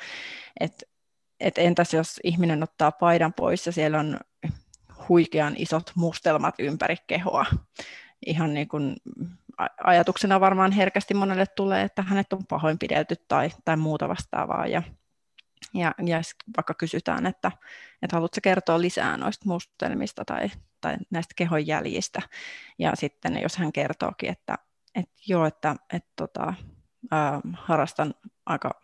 [0.59, 0.83] et,
[1.39, 4.19] et entäs jos ihminen ottaa paidan pois ja siellä on
[5.09, 7.45] huikean isot mustelmat ympäri kehoa.
[8.25, 8.95] Ihan niin kuin
[9.83, 14.67] ajatuksena varmaan herkästi monelle tulee, että hänet on pahoinpidelty tai, tai muuta vastaavaa.
[14.67, 14.83] Ja,
[15.73, 16.21] ja, ja
[16.57, 17.51] vaikka kysytään, että,
[18.01, 20.49] että haluatko kertoa lisää noista mustelmista tai,
[20.81, 22.21] tai näistä kehon jäljistä.
[22.79, 24.55] Ja sitten jos hän kertookin, että,
[24.95, 26.53] että joo, että, että tota,
[27.11, 28.13] ää, harrastan
[28.45, 28.81] aika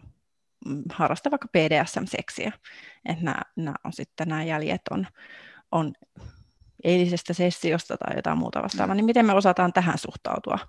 [0.65, 2.51] mm, harrastan vaikka BDSM-seksiä,
[3.05, 5.07] että nämä, nämä, on sitten nämä jäljet on,
[5.71, 5.93] on
[6.83, 10.59] eilisestä sessiosta tai jotain muuta vastaavaa, niin miten me osataan tähän suhtautua?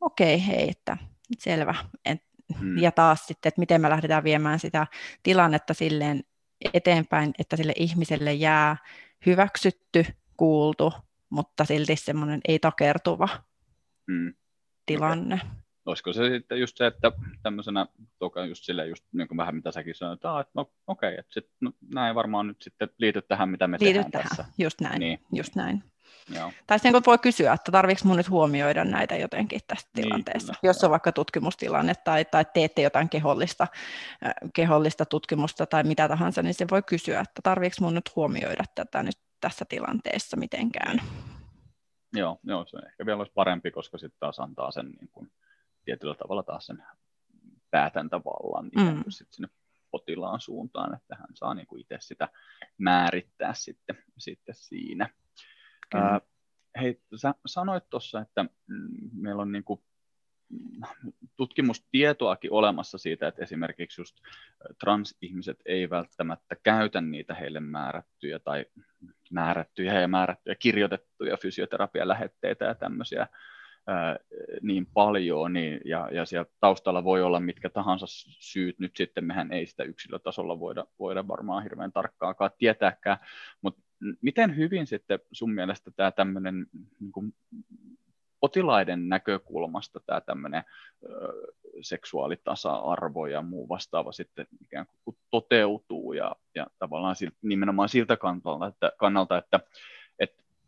[0.00, 0.96] Okei, hei, että
[1.38, 1.74] selvä.
[2.04, 2.22] Et,
[2.58, 2.78] hmm.
[2.78, 4.86] Ja taas sitten, että miten me lähdetään viemään sitä
[5.22, 6.24] tilannetta silleen
[6.74, 8.76] eteenpäin, että sille ihmiselle jää
[9.26, 10.06] hyväksytty
[10.36, 10.92] kuultu,
[11.30, 13.28] mutta silti semmoinen ei takertuva
[14.06, 14.34] mm.
[14.86, 15.34] tilanne.
[15.34, 15.48] Okay.
[15.86, 17.12] Olisiko se sitten just se, että
[17.42, 17.86] tämmöisenä,
[18.18, 21.18] toka just sille just niin kuin vähän mitä säkin sanoit, että, että no okei, okay,
[21.18, 24.28] että sit, no, näin varmaan nyt sitten liity tähän, mitä me liity tehdään tähän.
[24.28, 24.44] tässä.
[24.58, 25.20] just näin, niin.
[25.32, 25.84] just näin.
[26.34, 26.52] Joo.
[26.66, 30.70] Tai sitten voi kysyä, että tarvitsetko minun nyt huomioida näitä jotenkin tässä niin, tilanteessa, kyllä.
[30.70, 33.66] jos on vaikka tutkimustilanne tai, tai teette jotain kehollista,
[34.26, 38.64] äh, kehollista tutkimusta tai mitä tahansa, niin se voi kysyä, että tarvitsetko minun nyt huomioida
[38.74, 41.00] tätä nyt tässä tilanteessa mitenkään.
[42.12, 45.30] Joo, joo se ehkä vielä olisi parempi, koska sitten taas antaa sen niin kuin,
[45.84, 46.82] tietyllä tavalla taas sen
[47.70, 49.04] päätäntävallan niin mm.
[49.08, 49.48] sit sinne
[49.90, 52.28] potilaan suuntaan, että hän saa niin kuin itse sitä
[52.78, 55.10] määrittää sitten, sitten siinä.
[55.94, 56.20] Ää,
[56.80, 59.80] hei, sä sanoit tuossa, että mm, meillä on niin kuin
[61.36, 64.16] tutkimustietoakin olemassa siitä, että esimerkiksi just
[64.80, 68.66] transihmiset ei välttämättä käytä niitä heille määrättyjä tai
[69.30, 73.26] määrättyjä ja määrättyjä kirjoitettuja fysioterapialähetteitä ja tämmöisiä
[74.62, 78.06] niin paljon, niin, ja, ja siellä taustalla voi olla mitkä tahansa
[78.40, 83.18] syyt, nyt sitten mehän ei sitä yksilötasolla voida, voida varmaan hirveän tarkkaakaan tietääkään,
[83.62, 83.82] mutta
[84.22, 86.66] miten hyvin sitten sun mielestä tämä tämmöinen
[87.00, 87.34] niin
[88.40, 90.64] potilaiden näkökulmasta tämä tämmöinen
[91.80, 98.66] seksuaalitasa-arvo ja muu vastaava sitten ikään kuin toteutuu ja, ja tavallaan siltä, nimenomaan siltä kannalta,
[98.66, 99.60] että, kannalta, että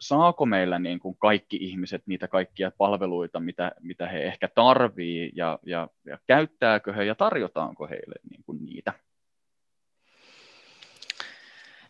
[0.02, 5.58] saako meillä niin kuin kaikki ihmiset niitä kaikkia palveluita, mitä, mitä he ehkä tarvii ja,
[5.66, 8.92] ja, ja käyttääkö he ja tarjotaanko heille niin kuin niitä?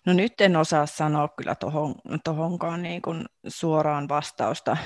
[0.07, 1.95] No nyt en osaa sanoa kyllä tohon,
[2.25, 4.77] tohonkaan niin kuin suoraan vastausta.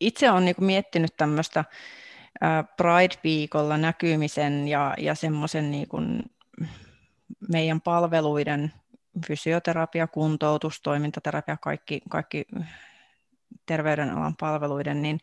[0.00, 1.64] itse olen niin kuin miettinyt tämmöistä
[2.76, 6.22] Pride-viikolla näkymisen ja, ja semmoisen niin kuin
[7.48, 8.72] meidän palveluiden
[9.26, 12.44] fysioterapia, kuntoutus, toimintaterapia, kaikki, kaikki
[13.66, 15.20] terveydenalan palveluiden, niin,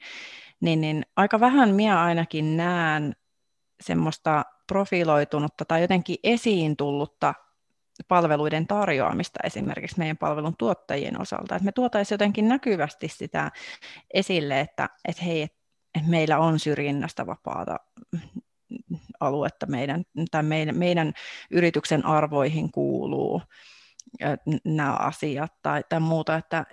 [0.62, 3.16] niin, niin aika vähän minä ainakin näen
[3.82, 7.34] semmoista profiloitunutta tai jotenkin esiin tullutta
[8.08, 11.56] palveluiden tarjoamista esimerkiksi meidän palvelun tuottajien osalta.
[11.56, 13.52] Että me tuotaisiin jotenkin näkyvästi sitä
[14.14, 17.80] esille, että, että hei, että meillä on syrjinnästä vapaata
[19.20, 21.14] aluetta meidän, tai meidän, meidän
[21.52, 23.42] yrityksen arvoihin kuuluu
[24.64, 26.66] nämä asiat tai, tai muuta, että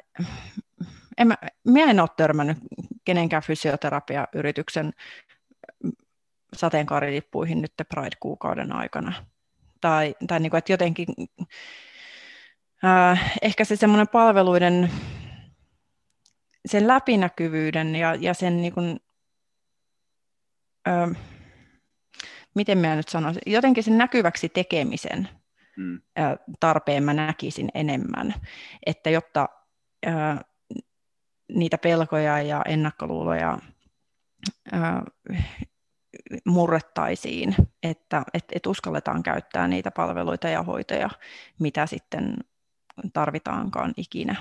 [1.19, 2.59] en mä, minä en ole törmännyt
[3.05, 4.93] kenenkään fysioterapiayrityksen
[6.55, 9.13] sateenkaarilippuihin nyt Pride-kuukauden aikana.
[9.81, 11.07] Tai, tai niin kuin, että jotenkin
[12.85, 14.91] äh, ehkä se semmoinen palveluiden
[16.67, 19.01] sen läpinäkyvyyden ja, ja sen niin kuin,
[20.89, 21.11] äh,
[22.55, 25.29] miten minä nyt sanoisin, jotenkin sen näkyväksi tekemisen
[25.77, 26.01] mm.
[26.61, 28.35] tarpeen mä näkisin enemmän,
[28.87, 29.49] että jotta
[31.49, 33.59] niitä pelkoja ja ennakkoluuloja
[36.47, 41.11] murrettaisiin, että et, et uskalletaan käyttää niitä palveluita ja hoitoja,
[41.59, 42.37] mitä sitten
[43.13, 44.37] tarvitaankaan ikinä.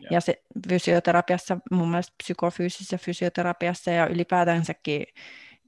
[0.00, 5.06] Ja, ja se fysioterapiassa, mun mielestä psykofyysisessä fysioterapiassa ja ylipäätänsäkin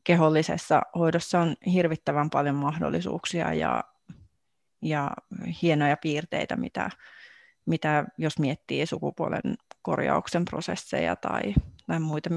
[0.05, 3.85] kehollisessa hoidossa on hirvittävän paljon mahdollisuuksia ja,
[4.83, 5.11] ja
[5.63, 6.91] hienoja piirteitä, mitä,
[7.67, 11.55] mitä jos miettii sukupuolen korjauksen prosesseja tai,
[11.87, 12.31] tai muita,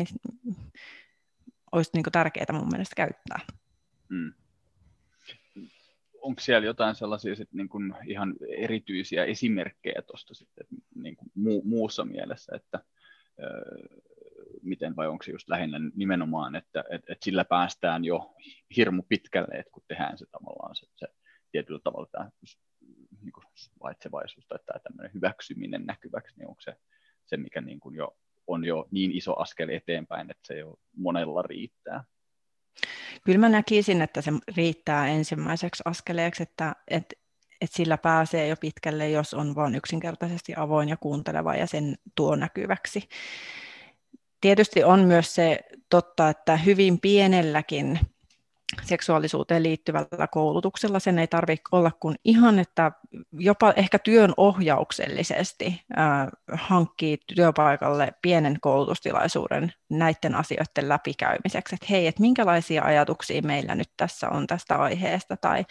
[1.71, 3.39] olisi niin tärkeää mun mielestä käyttää.
[4.09, 4.33] Hmm.
[6.21, 12.05] Onko siellä jotain sellaisia sit niin kuin ihan erityisiä esimerkkejä tuosta sitten niin mu- muussa
[12.05, 12.83] mielessä, että
[13.39, 13.99] öö,
[14.61, 18.35] miten vai onko se just lähinnä nimenomaan, että et, et sillä päästään jo
[18.75, 20.25] hirmu pitkälle, että kun tehdään se
[21.51, 22.29] tietyllä tavalla tämä
[23.21, 23.43] niin kuin
[23.83, 26.75] vaitsevaisuus tai tämä tämmöinen hyväksyminen näkyväksi, niin onko se
[27.25, 31.41] se, mikä niin kuin jo on jo niin iso askel eteenpäin, että se jo monella
[31.41, 32.03] riittää.
[33.25, 37.15] Kyllä mä näkisin, että se riittää ensimmäiseksi askeleeksi, että, että,
[37.61, 42.35] että sillä pääsee jo pitkälle, jos on vain yksinkertaisesti avoin ja kuunteleva ja sen tuo
[42.35, 43.09] näkyväksi.
[44.41, 47.99] Tietysti on myös se totta, että hyvin pienelläkin
[48.83, 50.99] seksuaalisuuteen liittyvällä koulutuksella.
[50.99, 52.91] Sen ei tarvitse olla kuin ihan, että
[53.33, 62.21] jopa ehkä työn ohjauksellisesti äh, hankkii työpaikalle pienen koulutustilaisuuden näiden asioiden läpikäymiseksi, että hei, että
[62.21, 65.65] minkälaisia ajatuksia meillä nyt tässä on tästä aiheesta, tai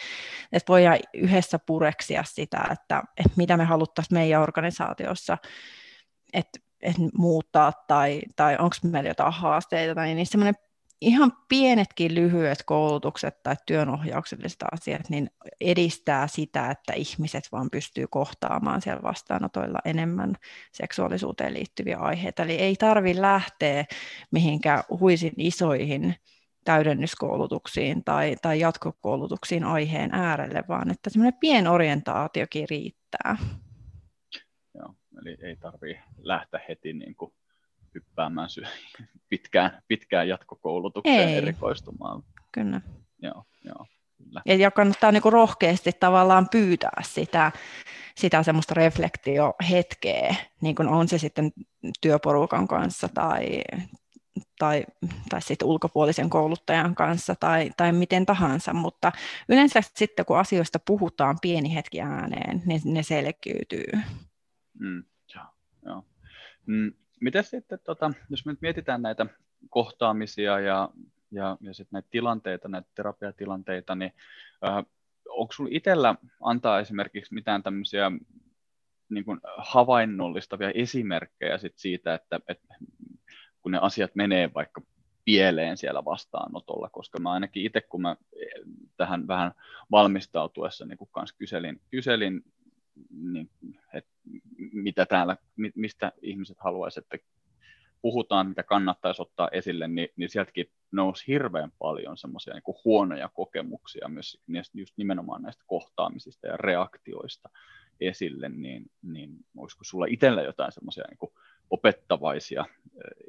[0.53, 5.38] että voidaan yhdessä pureksia sitä, että, että mitä me haluttaisiin meidän organisaatiossa,
[6.32, 10.55] että, että muuttaa, tai, tai onko meillä jotain haasteita, tai niin semmoinen
[11.01, 15.30] ihan pienetkin lyhyet koulutukset tai työnohjaukselliset asiat niin
[15.61, 20.34] edistää sitä, että ihmiset vaan pystyy kohtaamaan siellä vastaanotoilla enemmän
[20.72, 22.42] seksuaalisuuteen liittyviä aiheita.
[22.42, 23.84] Eli ei tarvi lähteä
[24.30, 26.14] mihinkään huisin isoihin
[26.64, 33.36] täydennyskoulutuksiin tai, tai jatkokoulutuksiin aiheen äärelle, vaan että semmoinen pienorientaatiokin riittää.
[34.74, 37.32] Joo, eli ei tarvitse lähteä heti niin kuin
[37.95, 38.62] hyppäämään sy-
[39.30, 41.36] pitkään, pitkään jatkokoulutukseen ei.
[41.36, 42.22] erikoistumaan.
[42.53, 42.80] Kyllä.
[43.22, 43.86] Joo, joo,
[44.16, 44.43] kyllä.
[44.47, 47.53] Ja, ja kannattaa niin kuin rohkeasti tavallaan pyytää sitä,
[48.16, 51.53] sitä semmoista reflektiohetkeä, niin kuin on se sitten
[52.01, 53.62] työporukan kanssa tai,
[54.59, 54.84] tai,
[55.28, 59.12] tai sitten ulkopuolisen kouluttajan kanssa tai, tai miten tahansa, mutta
[59.49, 63.93] yleensä sitten kun asioista puhutaan pieni hetki ääneen, niin ne selkiytyy.
[64.80, 65.45] Mm, joo,
[65.86, 66.05] joo.
[66.66, 69.26] Mm, miten sitten, tota, jos me nyt mietitään näitä
[69.70, 70.88] kohtaamisia ja,
[71.30, 74.12] ja, ja sitten näitä tilanteita, näitä terapiatilanteita, niin
[74.66, 74.84] äh,
[75.28, 78.12] onko sinulla itsellä antaa esimerkiksi mitään tämmöisiä
[79.08, 82.74] niin kuin havainnollistavia esimerkkejä sit siitä, että, että
[83.62, 84.82] kun ne asiat menee vaikka
[85.24, 88.16] pieleen siellä vastaanotolla, koska mä ainakin itse, kun mä
[88.96, 89.52] tähän vähän
[89.90, 92.42] valmistautuessa niin kun kanssa kyselin, kyselin
[93.11, 93.51] niin,
[93.94, 94.11] että
[94.72, 95.36] mitä täällä,
[95.74, 97.28] mistä ihmiset haluaisivat, että
[98.03, 104.09] puhutaan, mitä kannattaisi ottaa esille, niin, niin sieltäkin nousi hirveän paljon semmoisia niin huonoja kokemuksia
[104.46, 107.49] myös just nimenomaan näistä kohtaamisista ja reaktioista
[108.01, 111.32] esille, niin, niin olisiko sulla itsellä jotain semmoisia niin
[111.70, 112.64] opettavaisia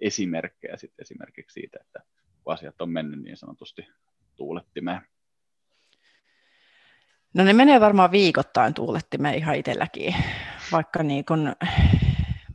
[0.02, 2.00] esimerkkejä sitten esimerkiksi siitä, että
[2.44, 3.88] kun asiat on mennyt niin sanotusti
[4.36, 5.02] tuulettimeen?
[7.34, 10.16] No ne menee varmaan viikoittain tuulettimeen ihan itselläkin,
[10.72, 11.56] vaikka, niin kun,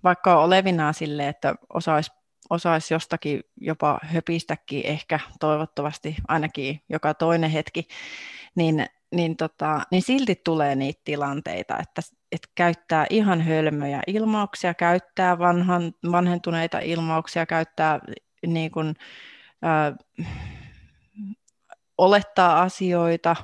[0.04, 2.10] vaikka on olevinaan sille, että osaisi
[2.50, 7.88] osais jostakin jopa höpistäkin ehkä toivottavasti ainakin joka toinen hetki,
[8.54, 12.02] niin, niin, tota, niin silti tulee niitä tilanteita, että,
[12.32, 18.00] että käyttää ihan hölmöjä ilmauksia, käyttää vanhan, vanhentuneita ilmauksia, käyttää
[18.46, 18.94] niin kun,
[19.64, 19.94] äh,
[21.98, 23.36] olettaa asioita,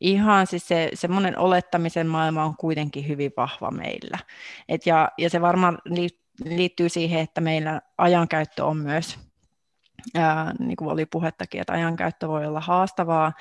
[0.00, 4.18] ihan siis se, semmoinen olettamisen maailma on kuitenkin hyvin vahva meillä.
[4.68, 5.78] Et ja, ja se varmaan
[6.44, 9.18] liittyy siihen, että meillä ajankäyttö on myös,
[10.14, 13.32] ää, niin kuin oli puhettakin, että ajankäyttö voi olla haastavaa.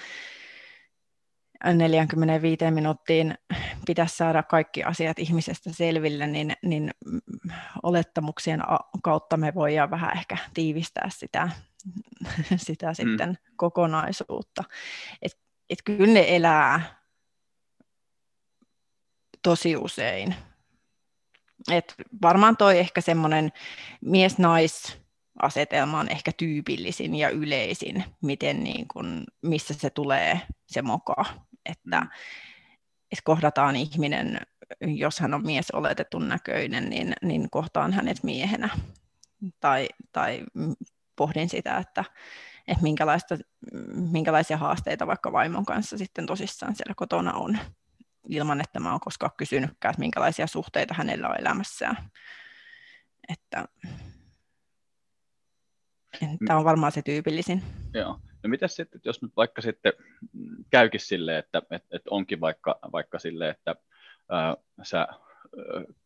[1.73, 3.37] 45 minuuttiin
[3.85, 6.91] pitäisi saada kaikki asiat ihmisestä selville, niin, niin
[7.83, 8.61] olettamuksien
[9.03, 11.49] kautta me voidaan vähän ehkä tiivistää sitä,
[12.55, 12.95] sitä mm.
[12.95, 14.63] sitten kokonaisuutta.
[15.21, 17.03] Et että kyllä ne elää
[19.41, 20.35] tosi usein.
[21.71, 23.51] Et varmaan toi ehkä semmoinen
[24.01, 24.97] mies-nais
[25.41, 31.25] asetelma on ehkä tyypillisin ja yleisin, miten niin kun, missä se tulee se moka,
[31.65, 32.09] että, mm.
[33.11, 34.39] että kohdataan ihminen,
[34.81, 38.69] jos hän on mies oletetun näköinen, niin, niin kohtaan hänet miehenä.
[39.59, 40.43] Tai, tai
[41.15, 42.03] pohdin sitä, että,
[42.67, 43.37] että minkälaista,
[44.11, 47.57] minkälaisia haasteita vaikka vaimon kanssa sitten tosissaan siellä kotona on,
[48.29, 51.97] ilman että mä oon koskaan kysynytkään, että minkälaisia suhteita hänellä on elämässään.
[53.29, 53.65] Että,
[56.45, 57.63] tämä on varmaan se tyypillisin.
[57.93, 58.19] Joo.
[58.43, 59.93] No mitä sitten, jos nyt vaikka sitten
[60.69, 63.75] käykin silleen, että, että, että onkin vaikka, vaikka silleen, että
[64.29, 65.07] ää, sä ää,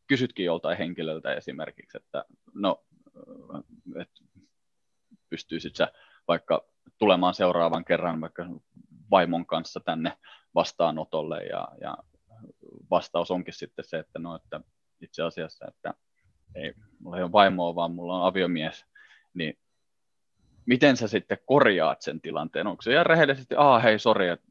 [0.07, 2.85] kysytkin joltain henkilöltä esimerkiksi, että no,
[4.01, 4.23] että
[5.29, 5.91] pystyisit sä
[6.27, 6.65] vaikka
[6.97, 8.45] tulemaan seuraavan kerran vaikka
[9.11, 10.17] vaimon kanssa tänne
[10.55, 11.97] vastaanotolle ja, ja
[12.91, 14.61] vastaus onkin sitten se, että no, että
[15.01, 15.93] itse asiassa, että
[16.55, 18.85] ei, mulla ei ole vaimoa, vaan mulla on aviomies,
[19.33, 19.57] niin
[20.65, 22.67] miten sä sitten korjaat sen tilanteen?
[22.67, 24.47] Onko se ihan rehellisesti, aa hei, sori, että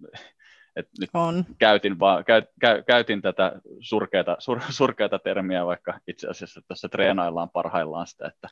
[0.76, 1.44] et nyt on.
[1.58, 7.50] Käytin, vaan, käy, käy, käytin tätä surkeata, sur, surkeata termiä, vaikka itse asiassa tässä treenaillaan
[7.50, 8.48] parhaillaan sitä, että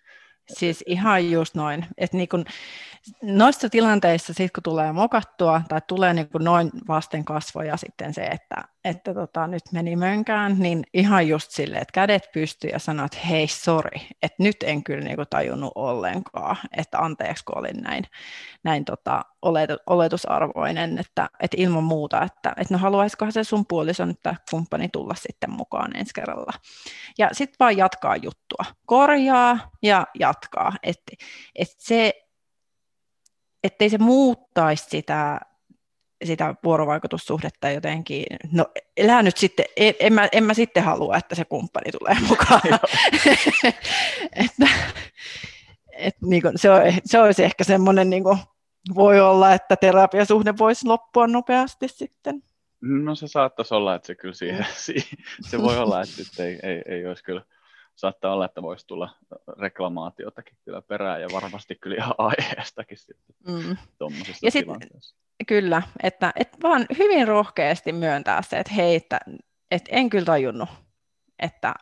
[0.48, 1.86] Siis ihan just noin.
[1.98, 2.44] Että niin kun,
[3.22, 8.22] noissa tilanteissa, sit kun tulee mokattua tai tulee niin kun noin vasten kasvoja sitten se,
[8.24, 13.06] että, että tota, nyt meni mönkään, niin ihan just silleen, että kädet pystyy ja sanoo,
[13.06, 18.04] että hei, sori, että nyt en kyllä niin tajunnut ollenkaan, että anteeksi, kun olin näin,
[18.62, 19.24] näin tota,
[19.86, 25.14] oletusarvoinen, että, että ilman muuta, että, että no haluaisikohan se sun puolison, että kumppani tulla
[25.14, 26.52] sitten mukaan ensi kerralla.
[27.18, 31.12] Ja sitten vaan jatkaa juttua, korjaa ja jatkaa, että
[31.54, 32.12] et se,
[33.62, 35.40] ettei se muuttaisi sitä,
[36.24, 38.66] sitä vuorovaikutussuhdetta jotenkin, no
[38.96, 42.60] elää nyt sitten, en, en, mä, en mä sitten halua, että se kumppani tulee mukaan.
[44.44, 44.68] että,
[45.92, 48.38] et, niin kuin, se, on, se olisi ehkä semmoinen niin kuin,
[48.94, 52.42] voi olla, että terapiasuhde voisi loppua nopeasti sitten.
[52.80, 54.66] No se saattaisi olla, että se kyllä siihen,
[55.50, 57.42] se voi olla, että sitten ei, ei, ei olisi kyllä
[57.96, 59.10] saattaa olla, että voisi tulla
[59.58, 63.76] reklamaatiotakin kyllä perään ja varmasti kyllä ihan aiheestakin sitten mm.
[63.98, 65.16] tuommoisessa tilanteessa.
[65.48, 69.20] Kyllä, että, että vaan hyvin rohkeasti myöntää se, että hei, että,
[69.70, 70.68] että en kyllä tajunnut,
[71.38, 71.74] että,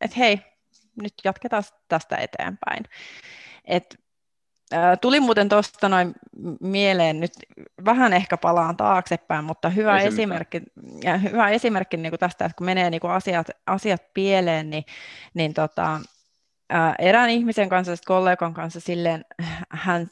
[0.00, 0.40] että hei,
[1.02, 2.84] nyt jatketaan tästä eteenpäin.
[3.64, 4.09] Et, ää,
[5.00, 6.14] tuli muuten tuosta noin
[6.60, 7.32] mieleen, nyt
[7.84, 10.62] vähän ehkä palaan taaksepäin, mutta hyvä Ei esimerkki,
[11.04, 14.84] ja hyvä esimerkki niin kuin tästä, että kun menee niin kuin asiat, asiat pieleen, niin,
[15.34, 16.00] niin tota,
[16.70, 19.24] ää, erään ihmisen kanssa, kollegan kanssa silleen,
[19.70, 20.08] hän,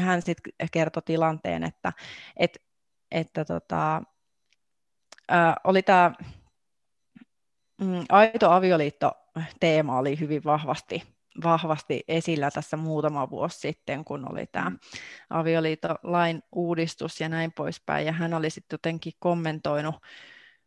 [0.00, 1.92] hän sitten kertoi tilanteen, että,
[2.36, 2.62] et,
[3.10, 4.02] että tota,
[5.28, 6.12] ää, oli tämä
[7.80, 9.12] mm, aito avioliitto
[9.60, 14.78] teema oli hyvin vahvasti, vahvasti esillä tässä muutama vuosi sitten, kun oli tämä mm.
[15.30, 18.06] avioliitolain uudistus ja näin poispäin.
[18.06, 19.94] Ja hän oli sitten jotenkin kommentoinut,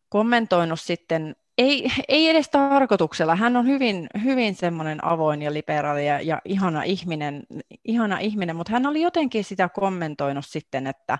[0.08, 6.20] kommentoinut sitten, ei, ei edes tarkoituksella, hän on hyvin, hyvin semmoinen avoin ja liberaali ja,
[6.20, 7.42] ja ihana, ihminen,
[7.84, 11.18] ihana ihminen, mutta hän oli jotenkin sitä kommentoinut sitten, että,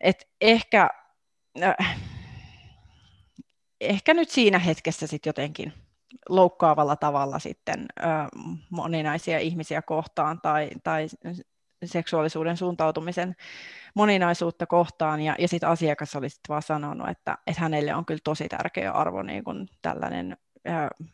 [0.00, 0.90] että ehkä,
[1.62, 1.96] äh,
[3.80, 5.72] ehkä nyt siinä hetkessä sitten jotenkin
[6.28, 8.04] loukkaavalla tavalla sitten ö,
[8.70, 11.06] moninaisia ihmisiä kohtaan tai, tai
[11.84, 13.36] seksuaalisuuden suuntautumisen
[13.94, 18.20] moninaisuutta kohtaan, ja, ja sitten asiakas oli sitten vaan sanonut, että, että hänelle on kyllä
[18.24, 20.36] tosi tärkeä arvo niin kuin tällainen
[20.68, 21.04] ö,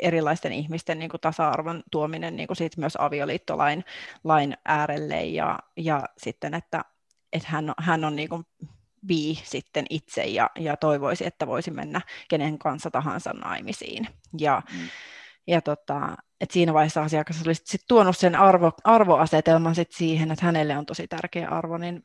[0.00, 3.84] erilaisten ihmisten niin kuin tasa-arvon tuominen niin kuin siitä myös avioliittolain
[4.24, 6.84] lain äärelle, ja, ja sitten, että,
[7.32, 8.46] että hän, hän on niin kuin
[9.06, 14.08] bi sitten itse ja, ja toivoisi, että voisi mennä kenen kanssa tahansa naimisiin.
[14.38, 14.88] Ja, mm.
[15.46, 20.44] ja tota, et siinä vaiheessa asiakas olisi sit tuonut sen arvo, arvoasetelman sit siihen, että
[20.44, 22.02] hänelle on tosi tärkeä arvo, niin,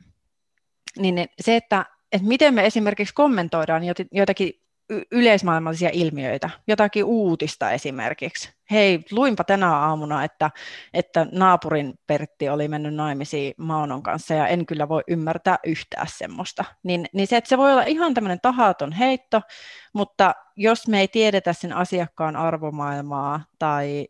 [0.97, 4.62] niin se, että, että miten me esimerkiksi kommentoidaan joitakin
[5.11, 8.49] yleismaailmallisia ilmiöitä, jotakin uutista esimerkiksi.
[8.71, 10.51] Hei, luinpa tänä aamuna, että,
[10.93, 16.65] että naapurin Pertti oli mennyt naimisiin Maunon kanssa ja en kyllä voi ymmärtää yhtään semmoista.
[16.83, 19.41] Niin, niin se, että se voi olla ihan tämmöinen tahaton heitto,
[19.93, 24.07] mutta jos me ei tiedetä sen asiakkaan arvomaailmaa tai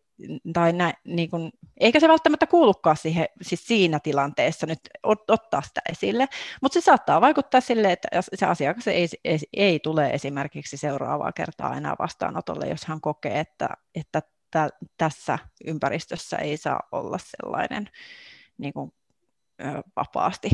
[0.53, 5.61] tai nä, niin kun, eikä se välttämättä kuulukaan siihen, siis siinä tilanteessa nyt ot, ottaa
[5.61, 6.27] sitä esille,
[6.61, 11.75] mutta se saattaa vaikuttaa sille, että se asiakas ei, ei, ei tule esimerkiksi seuraavaa kertaa
[11.77, 14.21] enää vastaanotolle, jos hän kokee, että, että
[14.51, 17.89] tä, tässä ympäristössä ei saa olla sellainen
[18.57, 18.91] niin kun,
[19.61, 20.49] ö, vapaasti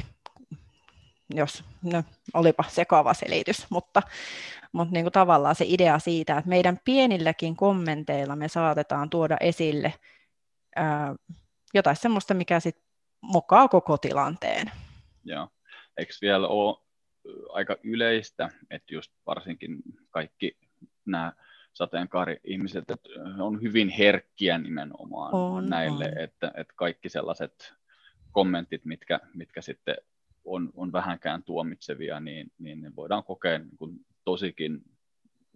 [1.30, 2.04] jos no,
[2.34, 4.02] olipa sekava selitys, mutta,
[4.72, 9.94] mutta niin kuin tavallaan se idea siitä, että meidän pienilläkin kommenteilla me saatetaan tuoda esille
[10.76, 11.16] ää,
[11.74, 12.84] jotain sellaista, mikä sitten
[13.22, 14.72] mokaa koko tilanteen.
[15.26, 15.48] Joo.
[15.98, 16.78] Eikö vielä ole
[17.50, 19.78] aika yleistä, että just varsinkin
[20.10, 20.58] kaikki
[21.06, 21.34] nämä
[21.74, 23.10] sateenkaari-ihmiset että
[23.40, 26.24] on hyvin herkkiä nimenomaan on, näille, on.
[26.24, 27.74] Että, että kaikki sellaiset
[28.32, 29.96] kommentit, mitkä, mitkä sitten
[30.46, 34.82] on, on vähänkään tuomitsevia, niin, niin ne voidaan kokea niin kuin tosikin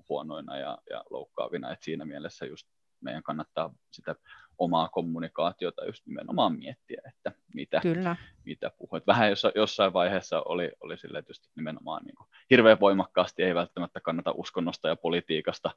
[0.09, 1.71] huonoina ja, ja loukkaavina.
[1.71, 2.67] Et siinä mielessä just
[3.01, 4.15] meidän kannattaa sitä
[4.57, 8.15] omaa kommunikaatiota just nimenomaan miettiä, että mitä, Kyllä.
[8.45, 9.07] mitä puhut.
[9.07, 13.99] Vähän jos, jossain vaiheessa oli, oli sille että nimenomaan niin kuin hirveän voimakkaasti ei välttämättä
[13.99, 15.71] kannata uskonnosta ja politiikasta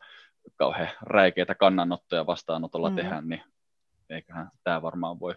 [0.57, 2.97] kauhean räikeitä kannanottoja vastaanotolla mm.
[2.97, 3.43] tehdä, niin
[4.11, 5.35] eiköhän tämä varmaan voi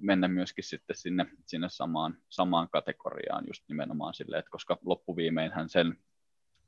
[0.00, 5.98] mennä myöskin sitten sinne, sinne samaan, samaan kategoriaan just nimenomaan sille, että koska loppuviimeinhän sen,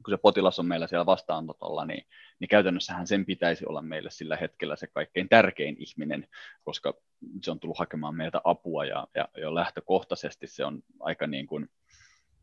[0.05, 2.07] kun se potilas on meillä siellä vastaanotolla, niin,
[2.41, 6.29] niin käytännössähän sen pitäisi olla meille sillä hetkellä se kaikkein tärkein ihminen,
[6.65, 6.95] koska
[7.43, 11.71] se on tullut hakemaan meiltä apua ja, ja jo lähtökohtaisesti se on aika niin kuin,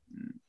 [0.10, 0.40] mm,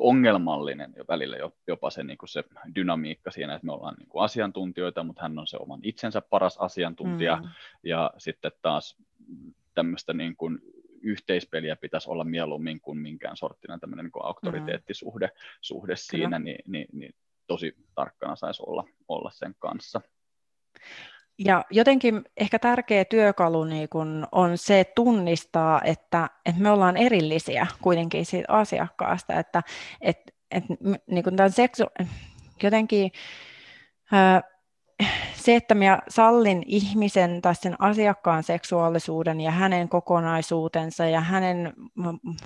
[0.00, 2.44] ongelmallinen jo välillä jopa se, niin kuin se
[2.74, 6.58] dynamiikka siinä, että me ollaan niin kuin asiantuntijoita, mutta hän on se oman itsensä paras
[6.58, 7.48] asiantuntija, mm.
[7.82, 8.96] ja sitten taas
[9.74, 10.58] tämmöistä niin kuin
[11.02, 15.32] yhteispeliä pitäisi olla mieluummin kuin minkään sorttinen tämmöinen niin kuin auktoriteettisuhde mm.
[15.60, 17.14] suhde siinä, niin, niin, niin
[17.46, 20.00] tosi tarkkana saisi olla, olla sen kanssa.
[21.44, 27.66] Ja jotenkin ehkä tärkeä työkalu niin kun on se tunnistaa, että, että me ollaan erillisiä
[27.82, 29.62] kuitenkin siitä asiakkaasta, että,
[30.00, 30.74] että, että
[31.06, 31.84] niin kun tämän seksu,
[32.62, 33.10] jotenkin
[35.40, 41.72] se, että minä sallin ihmisen tai sen asiakkaan seksuaalisuuden ja hänen kokonaisuutensa ja hänen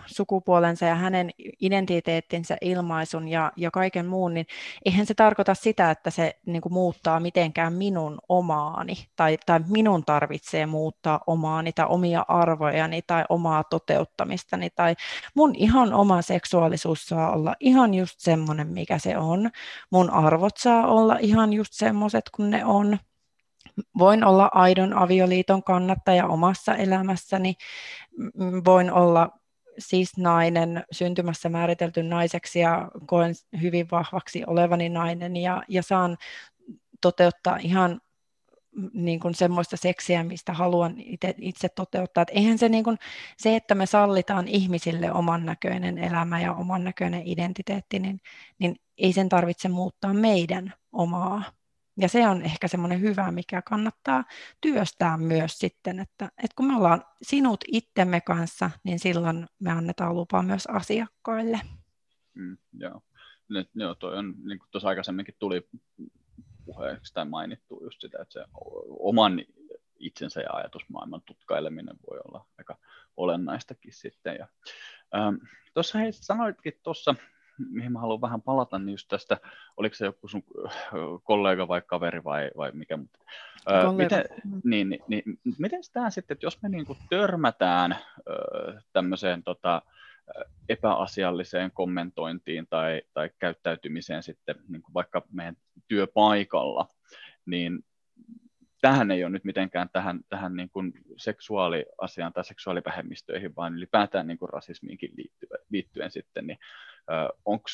[0.06, 1.30] sukupuolensa ja hänen
[1.60, 4.46] identiteettinsä ilmaisun ja, ja kaiken muun, niin
[4.84, 10.04] eihän se tarkoita sitä, että se niin kuin, muuttaa mitenkään minun omaani tai, tai minun
[10.04, 14.94] tarvitsee muuttaa omaani tai omia arvojani tai omaa toteuttamistani tai
[15.34, 19.50] mun ihan oma seksuaalisuus saa olla ihan just semmoinen, mikä se on.
[19.90, 22.93] Mun arvot saa olla ihan just semmoiset kuin ne on
[23.98, 27.54] Voin olla aidon avioliiton kannattaja omassa elämässäni,
[28.64, 29.30] voin olla
[29.78, 36.16] siis nainen, syntymässä määritelty naiseksi ja koen hyvin vahvaksi olevani nainen ja, ja saan
[37.00, 38.00] toteuttaa ihan
[38.92, 42.22] niin kuin semmoista seksiä, mistä haluan itse, itse toteuttaa.
[42.22, 42.98] Et eihän se, niin kuin,
[43.36, 48.20] se, että me sallitaan ihmisille oman näköinen elämä ja oman näköinen identiteetti, niin,
[48.58, 51.42] niin ei sen tarvitse muuttaa meidän omaa.
[51.96, 54.24] Ja se on ehkä semmoinen hyvä, mikä kannattaa
[54.60, 60.14] työstää myös sitten, että, että kun me ollaan sinut itsemme kanssa, niin silloin me annetaan
[60.14, 61.60] lupa myös asiakkaille.
[62.34, 63.00] Mm, joo.
[63.48, 65.68] Nyt, joo, toi on, niin kuin tuossa aikaisemminkin tuli
[66.64, 68.44] puheeksi tai mainittu just sitä, että se
[68.98, 69.44] oman
[69.98, 72.78] itsensä ja ajatusmaailman tutkaileminen voi olla aika
[73.16, 74.36] olennaistakin sitten.
[74.36, 74.48] Ja,
[75.14, 75.34] ähm,
[75.74, 77.14] tuossa hei, sanoitkin tuossa,
[77.58, 79.36] mihin mä haluan vähän palata, niin just tästä,
[79.76, 80.42] oliko se joku sun
[81.22, 83.18] kollega vai kaveri vai, vai mikä, mutta
[83.96, 84.24] miten,
[84.64, 85.24] niin, niin, niin,
[85.58, 87.96] miten tämä sitten, että jos me niinku törmätään
[88.92, 89.82] tämmöiseen tota,
[90.68, 95.56] epäasialliseen kommentointiin tai, tai käyttäytymiseen sitten niin kuin vaikka meidän
[95.88, 96.88] työpaikalla,
[97.46, 97.84] niin
[98.84, 104.38] tähän ei ole nyt mitenkään tähän, tähän niin kuin seksuaaliasiaan tai seksuaalivähemmistöihin, vaan ylipäätään niin
[104.38, 106.58] kuin rasismiinkin liittyen, liittyen sitten, niin
[107.44, 107.64] onko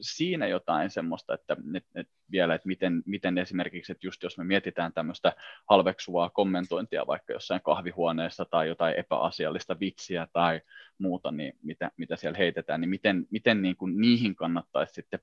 [0.00, 4.44] siinä jotain semmoista, että, että, että vielä, että miten, miten esimerkiksi, että just jos me
[4.44, 5.32] mietitään tämmöistä
[5.70, 10.60] halveksuvaa kommentointia vaikka jossain kahvihuoneessa tai jotain epäasiallista vitsiä tai
[10.98, 15.20] muuta, niin mitä, mitä siellä heitetään, niin miten, miten niin kuin niihin kannattaisi sitten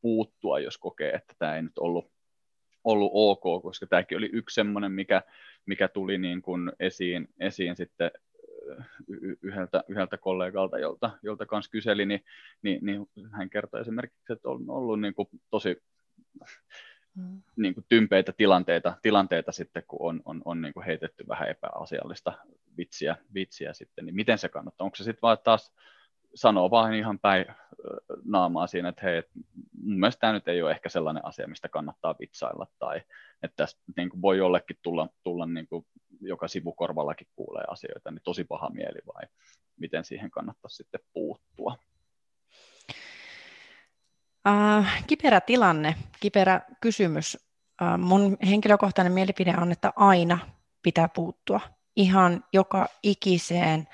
[0.00, 2.19] puuttua, jos kokee, että tämä ei nyt ollut,
[2.84, 5.22] ollut ok, koska tämäkin oli yksi semmoinen, mikä,
[5.66, 8.10] mikä tuli niin kuin esiin, esiin sitten
[9.42, 12.24] yhdeltä, yhdeltä kollegalta, jolta, jolta kanssa kyseli, niin,
[12.62, 15.82] niin, niin hän kertoi esimerkiksi, että on ollut niin kuin tosi
[17.14, 17.42] mm.
[17.56, 22.32] niin kuin tympeitä tilanteita, tilanteita sitten, kun on, on, on niin kuin heitetty vähän epäasiallista
[22.76, 24.84] vitsiä, vitsiä sitten, niin miten se kannattaa?
[24.84, 25.74] Onko se sitten vaan taas
[26.34, 27.46] sanoo vaan ihan päin
[28.24, 29.22] naamaa siinä, että hei,
[29.82, 33.02] mun mielestä tämä nyt ei ole ehkä sellainen asia, mistä kannattaa vitsailla, tai
[33.42, 35.86] että tästä niin kuin voi jollekin tulla, tulla niin kuin
[36.20, 39.22] joka sivukorvallakin kuulee asioita, niin tosi paha mieli vai
[39.80, 41.76] miten siihen kannattaisi sitten puuttua?
[44.48, 47.38] Äh, kiperä tilanne, kiperä kysymys.
[47.82, 50.38] Äh, mun henkilökohtainen mielipide on, että aina
[50.82, 51.60] pitää puuttua
[51.96, 53.88] ihan joka ikiseen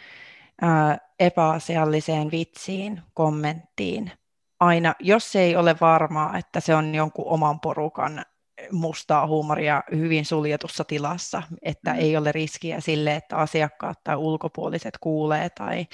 [0.63, 4.13] äh, epäasialliseen vitsiin, kommenttiin.
[4.61, 8.25] Aina, jos ei ole varmaa, että se on jonkun oman porukan
[8.73, 11.99] mustaa huumoria hyvin suljetussa tilassa, että mm.
[11.99, 15.87] ei ole riskiä sille, että asiakkaat tai ulkopuoliset kuulee tai,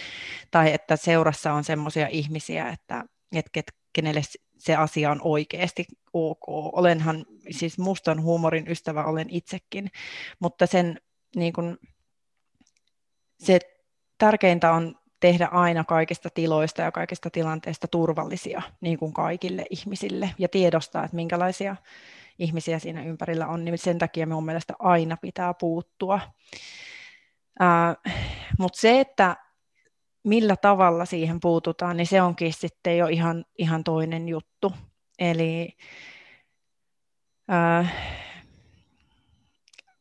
[0.51, 3.05] tai että seurassa on sellaisia ihmisiä, että,
[3.35, 4.21] että kenelle
[4.59, 6.43] se asia on oikeasti ok.
[6.49, 9.91] Olenhan siis mustan huumorin ystävä olen itsekin,
[10.41, 11.01] mutta sen
[11.37, 11.79] niin kuin,
[13.39, 13.61] se
[14.19, 20.49] tärkeintä on tehdä aina kaikista tiloista ja kaikista tilanteista turvallisia niin kuin kaikille ihmisille ja
[20.49, 21.77] tiedostaa, että minkälaisia
[22.39, 26.21] ihmisiä siinä ympärillä on, niin sen takia minun mielestä aina pitää puuttua.
[28.59, 29.37] Mutta se, että
[30.25, 34.73] millä tavalla siihen puututaan, niin se onkin sitten jo ihan, ihan toinen juttu.
[35.19, 35.77] Eli
[37.49, 37.89] ää,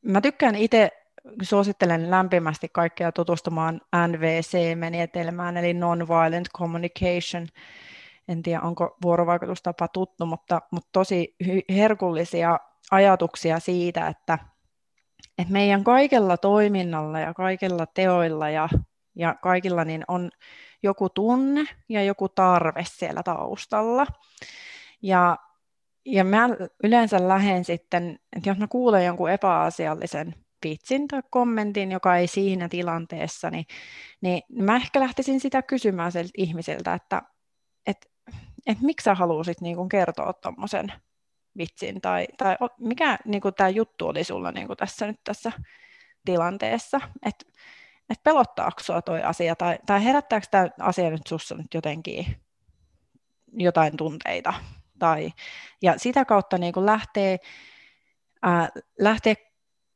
[0.02, 1.01] mä tykkään itse,
[1.42, 7.48] suosittelen lämpimästi kaikkea tutustumaan NVC-menetelmään, eli Nonviolent Communication,
[8.28, 11.36] en tiedä onko vuorovaikutustapa tuttu, mutta, mutta tosi
[11.70, 12.60] herkullisia
[12.92, 14.38] ajatuksia siitä, että,
[15.38, 18.70] että meidän kaikella toiminnalla ja kaikilla teoilla ja,
[19.16, 20.32] ja kaikilla niin on
[20.84, 24.06] joku tunne ja joku tarve siellä taustalla.
[25.02, 25.38] Ja,
[26.06, 26.50] ja mä
[26.84, 32.70] yleensä lähden sitten, että jos mä kuulen jonkun epäasiallisen vitsin tai kommentin, joka ei siinä
[32.70, 33.66] tilanteessa, niin,
[34.22, 37.22] niin mä ehkä lähtisin sitä kysymään sieltä ihmiseltä, että,
[37.88, 38.12] että
[38.68, 40.94] että miksi sä haluaisit niin kuin kertoa tuommoisen
[41.58, 45.52] vitsin, tai, tai mikä niin tämä juttu oli sulla niin tässä nyt tässä
[46.26, 47.46] tilanteessa, että
[48.10, 52.26] et pelottaako sua toi asia, tai, tai herättääkö tämä asia nyt sussa nyt jotenkin
[53.54, 54.54] jotain tunteita,
[55.00, 55.32] tai,
[55.82, 57.38] ja sitä kautta niin kuin lähtee,
[58.42, 59.36] ää, lähtee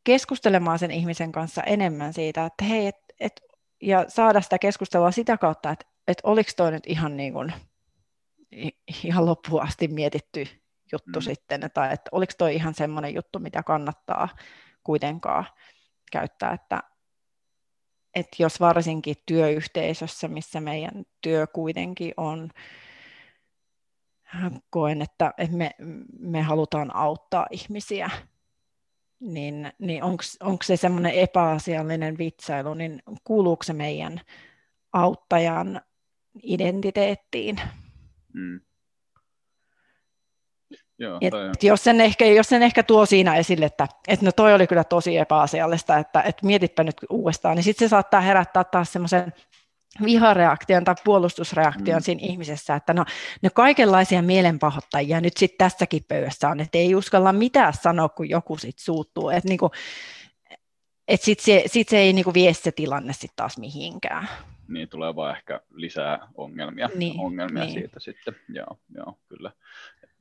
[0.06, 3.42] keskustelemaan sen ihmisen kanssa enemmän siitä, että hei, et, et,
[3.82, 7.54] ja saada sitä keskustelua sitä kautta, että et oliko toi nyt ihan niin kuin
[9.04, 10.48] ihan loppuun asti mietitty
[10.92, 11.24] juttu mm.
[11.24, 14.30] sitten, tai että oliko toi ihan semmoinen juttu, mitä kannattaa
[14.84, 15.46] kuitenkaan
[16.12, 16.84] käyttää, että,
[18.16, 22.50] että jos varsinkin työyhteisössä, missä meidän työ kuitenkin on,
[24.70, 25.72] koen, että me,
[26.20, 28.10] me halutaan auttaa ihmisiä,
[29.20, 30.04] niin, niin
[30.40, 34.22] onko se semmoinen epäasiallinen vitsailu, niin kuuluuko se meidän
[34.94, 35.82] auttajan
[36.44, 37.62] identiteettiin?
[38.34, 38.60] Mm.
[41.00, 44.54] Joo, et, jos, sen ehkä, jos sen ehkä tuo siinä esille, että, että no toi
[44.54, 48.94] oli kyllä tosi epäasiallista, että, että mietitpä nyt uudestaan, niin sitten se saattaa herättää taas
[48.94, 49.34] semmoisen
[50.04, 52.04] vihareaktion tai puolustusreaktion mm.
[52.04, 53.06] siinä ihmisessä, että no,
[53.42, 58.58] no kaikenlaisia mielenpahoittajia nyt sitten tässäkin pöydässä on, että ei uskalla mitään sanoa, kun joku
[58.58, 59.72] sitten suuttuu, että niinku,
[61.08, 64.28] et sitten se, sit se ei niinku vie se tilanne sitten taas mihinkään.
[64.68, 67.74] Niin, tulee vaan ehkä lisää ongelmia, niin, ongelmia niin.
[67.74, 69.52] siitä sitten, joo, joo, kyllä.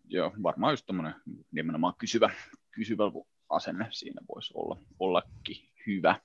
[0.08, 1.14] Joo, varmaan just tämmöinen
[1.52, 2.30] nimenomaan kysyvä,
[2.70, 3.04] kysyvä
[3.48, 6.20] asenne siinä voisi olla, ollakin hyvä.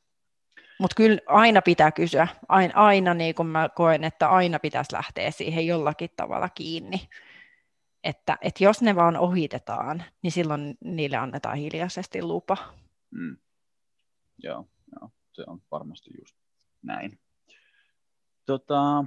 [0.80, 5.32] Mutta kyllä aina pitää kysyä, aina, aina niin kuin mä koen, että aina pitäisi lähteä
[5.32, 7.10] siihen jollakin tavalla kiinni.
[8.04, 12.58] Että, että jos ne vaan ohitetaan, niin silloin niille annetaan hiljaisesti lupa.
[13.12, 13.38] Mm.
[14.44, 16.36] Joo, joo, se on varmasti just
[16.82, 17.20] näin.
[18.46, 19.06] Tota,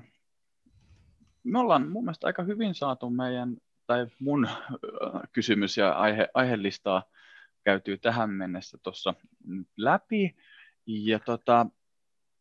[1.44, 3.56] me ollaan mun mielestä aika hyvin saatu meidän,
[3.86, 4.48] tai mun
[5.32, 7.02] kysymys ja aihe, aihelistaa
[7.64, 9.14] käytyy tähän mennessä tuossa
[9.76, 10.36] läpi.
[10.86, 11.66] Ja tota,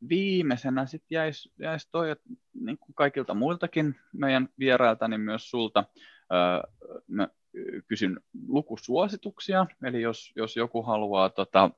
[0.10, 5.84] viimeisenä sitten jäisi jäis toi, että niin kuin kaikilta muiltakin meidän vierailta, niin myös sulta
[6.34, 6.72] öö,
[7.08, 7.28] mä
[7.88, 11.70] kysyn lukusuosituksia, eli jos, jos joku haluaa tota,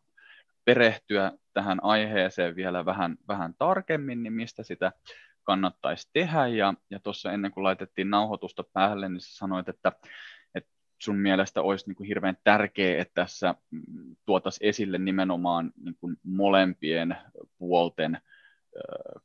[0.65, 4.91] perehtyä tähän aiheeseen vielä vähän, vähän tarkemmin, niin mistä sitä
[5.43, 6.47] kannattaisi tehdä.
[6.47, 9.91] Ja, ja tuossa ennen kuin laitettiin nauhoitusta päälle, niin sanoit, että
[11.03, 16.17] sun mielestä olisi niin kuin hirveän tärkeää, että tässä mm, tuotaisiin esille nimenomaan niin kuin
[16.23, 17.17] molempien
[17.57, 18.21] puolten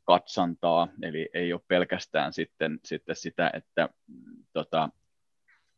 [0.05, 4.89] katsantaa, eli ei ole pelkästään sitten, sitten sitä, että mm, tota,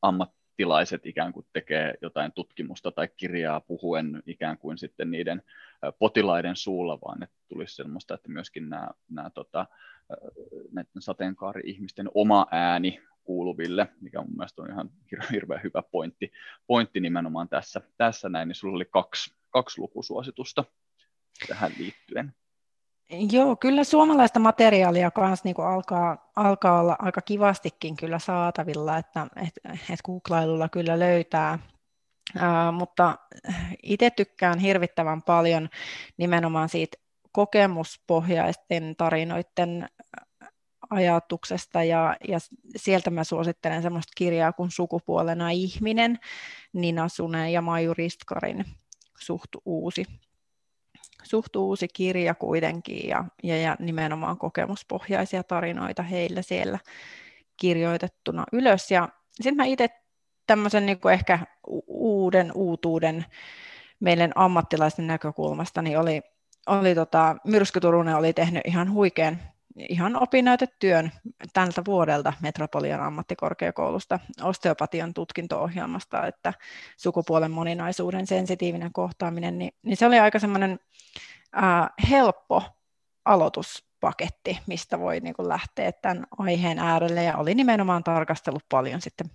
[0.03, 5.43] ammattilaiset ikään kuin tekee jotain tutkimusta tai kirjaa puhuen ikään kuin sitten niiden
[5.99, 9.67] potilaiden suulla, vaan että tulisi sellaista, että myöskin nämä, nämä tota,
[10.73, 14.91] näiden sateenkaari-ihmisten oma ääni kuuluville, mikä mun mielestä on ihan
[15.33, 16.33] hirveän hyvä pointti,
[16.66, 20.64] pointti nimenomaan tässä, tässä näin, niin sulla oli kaksi, kaksi lukusuositusta
[21.49, 22.35] tähän liittyen.
[23.33, 29.74] Joo, kyllä suomalaista materiaalia kanssa niin alkaa, alkaa olla aika kivastikin kyllä saatavilla, että et,
[29.91, 31.59] et googlailulla kyllä löytää,
[32.37, 33.18] uh, mutta
[33.83, 35.68] itse tykkään hirvittävän paljon
[36.16, 36.97] nimenomaan siitä
[37.33, 39.89] kokemuspohjaisten tarinoiden
[40.91, 42.38] ajatuksesta ja, ja
[42.76, 46.18] sieltä mä suosittelen semmoista kirjaa kuin Sukupuolena ihminen,
[46.72, 48.64] Nina Sunen ja Maju Ristkarin
[49.18, 50.05] suht uusi,
[51.22, 56.78] suht uusi kirja kuitenkin ja, ja, ja nimenomaan kokemuspohjaisia tarinoita heillä siellä
[57.57, 58.91] kirjoitettuna ylös.
[58.91, 59.88] Ja sitten mä itse
[60.47, 61.38] tämmöisen niin ehkä
[61.86, 63.24] uuden uutuuden
[64.01, 66.22] meidän ammattilaisten näkökulmasta, niin oli,
[66.66, 69.38] oli tota, Myrsky Turunen oli tehnyt ihan huikean
[69.77, 71.12] ihan opinnäytetyön
[71.53, 76.55] tältä vuodelta Metropolian ammattikorkeakoulusta osteopatian tutkinto-ohjelmasta, että
[76.97, 80.81] sukupuolen moninaisuuden sensitiivinen kohtaaminen, niin, niin se oli aika semmoinen
[81.57, 82.62] äh, helppo
[83.25, 89.31] aloituspaketti, mistä voi niin kuin lähteä tämän aiheen äärelle, ja oli nimenomaan tarkastellut paljon sitten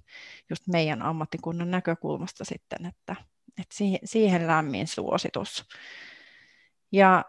[0.49, 3.15] just meidän ammattikunnan näkökulmasta sitten, että,
[3.61, 5.65] että siihen, siihen lämmin suositus.
[6.91, 7.25] Ja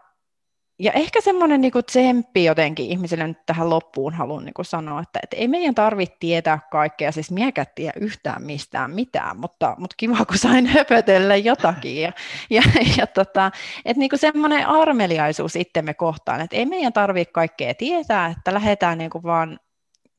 [0.79, 5.37] ja ehkä semmoinen niin tsemppi jotenkin ihmisille nyt tähän loppuun haluan niin sanoa, että, että
[5.37, 10.37] ei meidän tarvitse tietää kaikkea, siis miekään tiedä yhtään mistään mitään, mutta, mutta kiva, kun
[10.37, 12.01] sain höpötellä jotakin.
[12.01, 12.11] Ja,
[12.49, 12.61] ja,
[12.97, 13.51] ja tota,
[13.85, 19.11] että niin semmoinen armeliaisuus itsemme kohtaan, että ei meidän tarvitse kaikkea tietää, että lähdetään niin
[19.23, 19.59] vaan,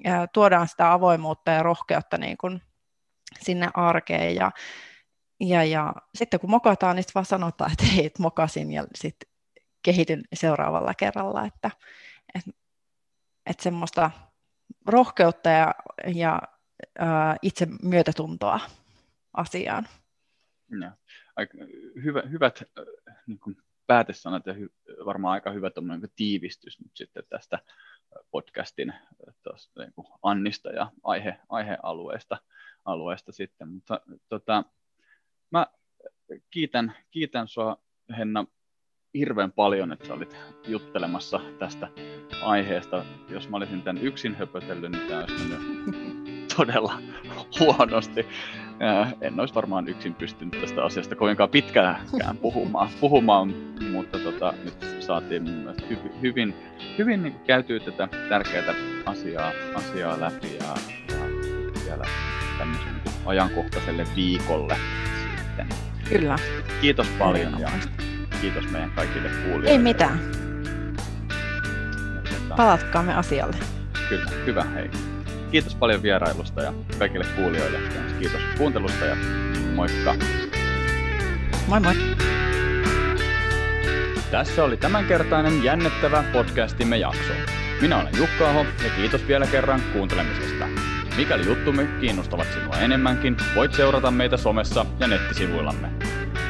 [0.04, 2.62] ja tuodaan sitä avoimuutta ja rohkeutta niin kuin
[3.40, 4.50] sinne arkeen ja,
[5.40, 9.27] ja, ja sitten kun mokataan, niin vaan sanotaan, että hei, mokasin ja sitten
[9.88, 11.70] kehityn seuraavalla kerralla, että,
[12.34, 12.50] että,
[13.46, 14.10] että semmoista
[14.86, 15.74] rohkeutta ja,
[16.14, 16.42] ja
[16.98, 18.60] ää, itse myötätuntoa
[19.32, 19.88] asiaan.
[20.80, 20.92] Ja,
[21.36, 21.58] aika
[22.04, 22.62] hyvä, hyvät
[23.26, 24.68] niin kuin päätesanat ja hy,
[25.04, 27.58] varmaan aika hyvä niin tiivistys nyt sitten tästä
[28.30, 28.94] podcastin
[29.42, 32.38] tosta, niin kuin Annista ja aihe, aihealueesta
[32.84, 33.68] alueesta sitten.
[33.68, 34.64] Mutta tota,
[35.50, 35.66] mä
[36.50, 37.76] kiitän, kiitän sua
[38.18, 38.46] Henna
[39.14, 40.36] hirveän paljon, että sä olit
[40.66, 41.88] juttelemassa tästä
[42.42, 43.04] aiheesta.
[43.28, 46.98] Jos mä olisin tämän yksin höpötellyt, niin tämä olisi mennyt todella
[47.60, 48.26] huonosti.
[49.20, 53.54] En olisi varmaan yksin pystynyt tästä asiasta kovinkaan pitkäänkään puhumaan, puhumaan
[53.92, 56.54] mutta tota, nyt saatiin mun mielestä hyvin, hyvin,
[56.98, 58.74] hyvin niin käytyä tätä tärkeää
[59.06, 60.74] asiaa, asiaa läpi ja,
[61.08, 61.24] ja
[61.84, 62.04] vielä
[62.58, 64.76] tämmöisen ajankohtaiselle viikolle
[65.36, 65.68] sitten
[66.08, 66.36] Kyllä.
[66.80, 67.68] Kiitos paljon ja
[68.40, 69.70] kiitos meidän kaikille kuulijoille.
[69.70, 70.20] Ei mitään.
[72.56, 73.56] Palatkaamme asialle.
[74.08, 74.90] Kyllä, hyvä hei.
[75.50, 77.78] Kiitos paljon vierailusta ja kaikille kuulijoille.
[78.18, 79.16] Kiitos kuuntelusta ja
[79.74, 80.14] moikka.
[81.66, 81.94] Moi moi.
[84.30, 87.32] Tässä oli tämänkertainen jännittävä podcastimme jakso.
[87.80, 90.64] Minä olen Jukka Aho ja kiitos vielä kerran kuuntelemisesta.
[91.16, 96.07] Mikäli juttumme kiinnostavat sinua enemmänkin, voit seurata meitä somessa ja nettisivuillamme.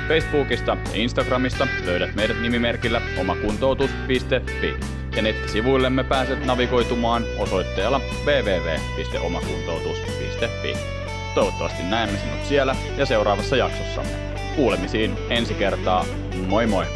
[0.08, 4.76] Facebookista ja Instagramista löydät meidät nimimerkillä omakuntoutus.fi
[5.16, 10.76] ja nettisivuillemme pääset navigoitumaan osoitteella www.omakuntoutus.fi.
[11.34, 14.12] Toivottavasti näemme sinut siellä ja seuraavassa jaksossamme.
[14.56, 16.04] Kuulemisiin ensi kertaa.
[16.46, 16.86] Moi moi!